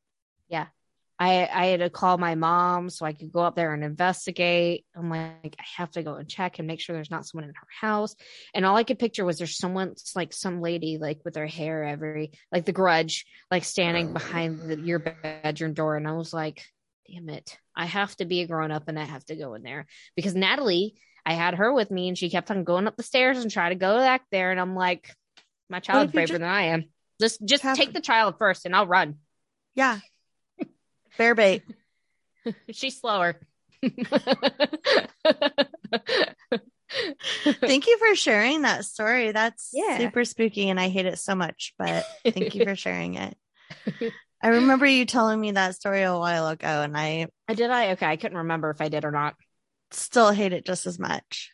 [1.19, 4.85] I I had to call my mom so I could go up there and investigate.
[4.95, 7.55] I'm like, I have to go and check and make sure there's not someone in
[7.55, 8.15] her house.
[8.53, 11.83] And all I could picture was there's someone like some lady like with her hair
[11.83, 15.95] every like the grudge like standing behind the, your bedroom door.
[15.97, 16.63] And I was like,
[17.09, 19.63] damn it, I have to be a grown up and I have to go in
[19.63, 20.95] there because Natalie,
[21.25, 23.69] I had her with me and she kept on going up the stairs and try
[23.69, 24.51] to go back there.
[24.51, 25.13] And I'm like,
[25.69, 26.85] my child's if you braver ju- than I am.
[27.19, 29.15] Just just Have- take the child first and I'll run.
[29.75, 29.99] Yeah.
[31.17, 31.63] Bear bait.
[32.71, 33.39] She's slower.
[37.61, 39.31] Thank you for sharing that story.
[39.31, 39.97] That's Yeah.
[39.97, 43.37] super spooky and I hate it so much, but thank you for sharing it.
[44.41, 47.91] I remember you telling me that story a while ago and I Did I?
[47.91, 49.35] Okay, I couldn't remember if I did or not.
[49.91, 51.51] still hate it just as much.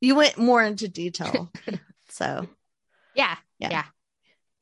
[0.00, 1.52] You went more into detail.
[2.08, 2.48] so
[3.14, 3.70] Yeah, Yeah.
[3.70, 3.84] yeah,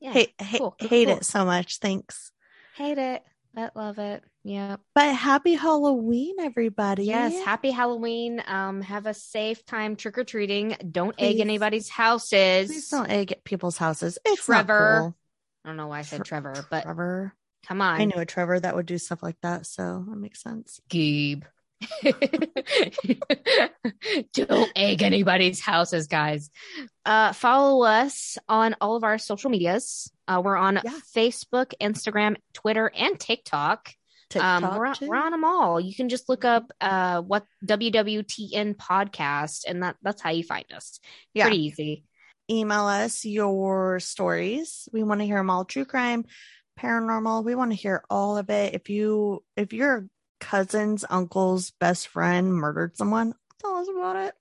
[0.00, 0.12] yeah.
[0.12, 1.16] hate cool, hate cool.
[1.18, 1.78] it so much.
[1.78, 2.32] Thanks.
[2.74, 3.22] Hate it,
[3.56, 4.22] but love it.
[4.44, 4.76] Yeah.
[4.94, 7.04] But happy Halloween, everybody.
[7.06, 7.44] Yes.
[7.44, 8.40] Happy Halloween.
[8.46, 10.76] Um, have a safe time trick or treating.
[10.92, 12.68] Don't egg anybody's houses.
[12.68, 14.18] Please don't egg people's houses.
[14.24, 14.98] It's Trevor.
[15.00, 15.16] cool.
[15.64, 17.34] I don't know why I said Tre- Trevor, but Trevor.
[17.66, 20.40] come on, I knew a Trevor that would do stuff like that, so that makes
[20.40, 20.80] sense.
[20.88, 21.42] Gabe.
[24.32, 26.50] Don't egg anybody's houses, guys.
[27.04, 30.10] Uh, follow us on all of our social medias.
[30.26, 30.98] Uh, we're on Yeah.
[31.14, 33.90] Facebook, Instagram, Twitter, and TikTok.
[34.30, 35.78] TikTok um, we're, on, we're on them all.
[35.80, 40.64] You can just look up uh, what WWTN podcast, and that that's how you find
[40.74, 40.98] us.
[41.32, 41.44] Yeah.
[41.44, 42.04] Pretty easy.
[42.50, 44.88] email us your stories.
[44.92, 46.24] We want to hear them all true crime,
[46.80, 47.44] paranormal.
[47.44, 48.74] We want to hear all of it.
[48.74, 50.08] If you if your
[50.40, 54.34] cousin's uncle's best friend murdered someone, tell us about it.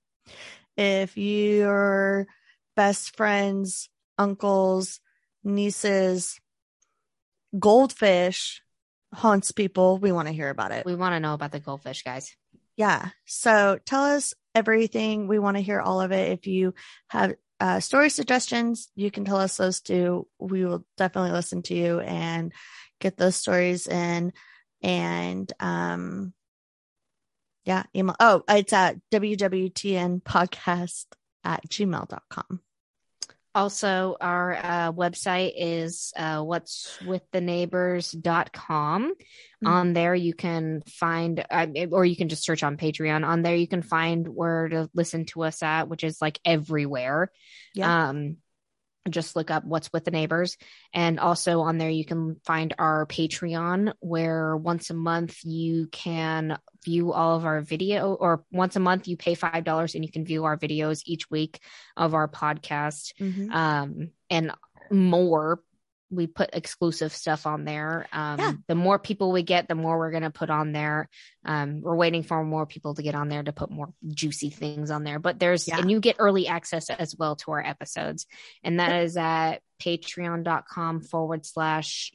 [0.78, 2.28] If your
[2.76, 5.00] best friend's uncle's
[5.44, 6.40] niece's
[7.58, 8.62] goldfish
[9.14, 10.86] haunts people, we want to hear about it.
[10.86, 12.36] We want to know about the goldfish, guys.
[12.76, 13.10] Yeah.
[13.26, 15.28] So tell us everything.
[15.28, 16.32] We want to hear all of it.
[16.32, 16.74] If you
[17.08, 20.28] have uh, story suggestions, you can tell us those too.
[20.40, 22.52] We will definitely listen to you and
[23.00, 24.34] get those stories in.
[24.86, 26.32] And um,
[27.66, 28.16] yeah, email.
[28.20, 31.06] Oh, it's at WWTN podcast
[31.44, 32.62] at gmail.com.
[33.56, 39.16] Also, our uh, website is uh, what's with the neighbors.com.
[39.64, 39.68] Mhm.
[39.68, 43.26] On there, you can find, uh, or you can just search on Patreon.
[43.26, 47.32] On there, you can find where to listen to us at, which is like everywhere.
[47.74, 48.10] Yeah.
[48.10, 48.38] Um,
[49.10, 50.58] just look up what's with the neighbors.
[50.94, 56.58] And also on there, you can find our Patreon, where once a month you can
[56.84, 60.26] view all of our video, or once a month you pay $5 and you can
[60.26, 61.60] view our videos each week
[61.98, 63.52] of our podcast Mhm.
[63.54, 64.52] um, and
[64.92, 65.62] more.
[66.12, 68.08] We put exclusive stuff on there.
[68.14, 68.54] Um, Yeah.
[68.68, 71.10] The more people we get, the more we're going to put on there.
[71.44, 74.92] Um, we're waiting for more people to get on there to put more juicy things
[74.92, 75.20] on there.
[75.20, 75.80] But there's, Yeah.
[75.80, 78.28] and you get early access as well to our episodes.
[78.64, 82.12] And that is at patreon.com forward slash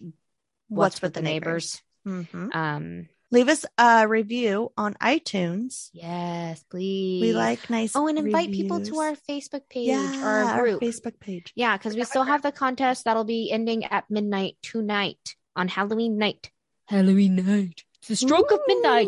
[0.68, 1.80] what's with the neighbors.
[2.06, 2.54] Mhm.
[2.54, 5.90] Um, Leave us a review on iTunes.
[5.92, 7.20] yes, please.
[7.22, 7.94] We like nice.
[7.94, 10.80] Oh, and invite people to our Facebook page yeah, or our group.
[10.82, 11.52] Facebook page.
[11.54, 16.18] Yeah, because we still have the contest that'll be ending at midnight tonight on Halloween
[16.18, 16.50] night.
[16.86, 17.84] Halloween night.
[18.00, 19.06] It's the stroke of midnight.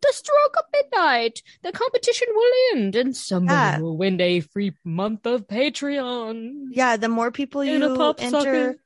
[0.00, 1.42] The stroke of midnight.
[1.64, 3.80] The competition will end, and somebody Yeah.
[3.80, 6.66] will win a free month of Patreon.
[6.70, 8.80] Yeah, the more people And a you pop enter, socket.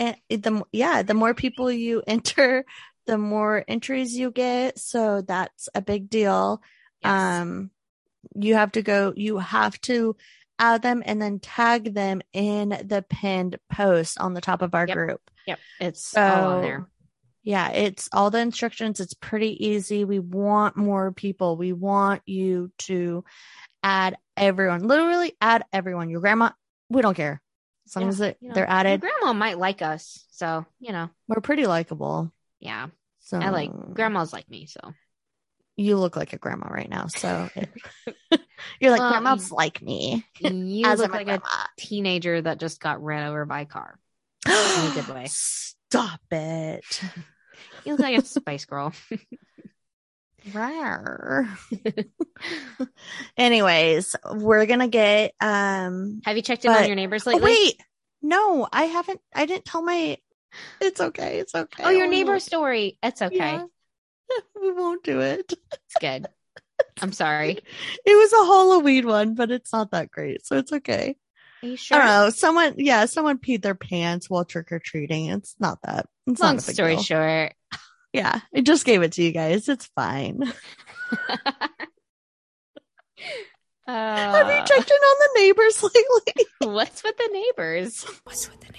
[0.00, 2.64] and the yeah, the more people you enter,
[3.06, 4.78] the more entries you get.
[4.78, 6.62] So that's a big deal.
[7.02, 7.10] Yes.
[7.12, 7.70] Um,
[8.34, 9.12] you have to go.
[9.16, 10.16] You have to
[10.58, 14.86] add them and then tag them in the pinned post on the top of our
[14.86, 14.96] Yep.
[14.96, 15.30] group.
[15.46, 16.86] Yep, it's So all on there.
[17.42, 19.00] yeah, it's all the instructions.
[19.00, 20.04] It's pretty easy.
[20.04, 21.56] We want more people.
[21.56, 23.24] We want you to
[23.82, 24.86] add everyone.
[24.86, 26.10] Literally add everyone.
[26.10, 26.50] Your grandma,
[26.90, 27.40] we don't care.
[27.86, 30.66] As long Yeah, as it, you know, they're Your added, grandma might like us, so
[30.80, 31.08] you know.
[31.28, 32.30] we're pretty likable.
[32.60, 32.88] Yeah,
[33.20, 34.66] So I like grandmas like me.
[34.66, 34.80] So
[35.76, 37.06] You look like a grandma right now.
[37.06, 37.48] So
[38.80, 40.24] you're like, Well, grandma's like me.
[40.38, 41.40] you as look like a
[41.78, 43.98] teenager that just got ran over by a car.
[44.46, 45.26] in a good way.
[45.28, 47.00] Stop it.
[47.84, 48.92] You look like a spice girl.
[50.50, 51.48] Rawr.
[53.36, 57.44] Anyways, we're gonna get um Have you checked in on your neighbors oh, lately?
[57.44, 57.74] wait.
[58.22, 60.18] No, I haven't I didn't tell my
[60.80, 61.82] it's okay, it's okay.
[61.84, 62.98] Oh, your We neighbor won't- story.
[63.02, 63.36] It's okay.
[63.36, 63.64] Yeah.
[64.60, 65.52] we won't do it.
[65.72, 66.26] It's good.
[67.02, 67.58] I'm sorry.
[68.06, 71.16] It was a Halloween one, but it's not that great, so it's okay.
[71.62, 71.98] Are you I sure?
[71.98, 72.30] don't know.
[72.30, 75.26] Someone yeah, someone peed their pants while trick or treating.
[75.26, 77.02] It's not that it's Long not a big story deal.
[77.02, 77.52] short.
[78.12, 79.68] Yeah, I just gave it to you guys.
[79.68, 80.40] It's fine.
[83.86, 86.46] Have you Uh, checked in on the neighbors lately?
[86.74, 88.04] what's with the neighbors?
[88.24, 88.72] What's with the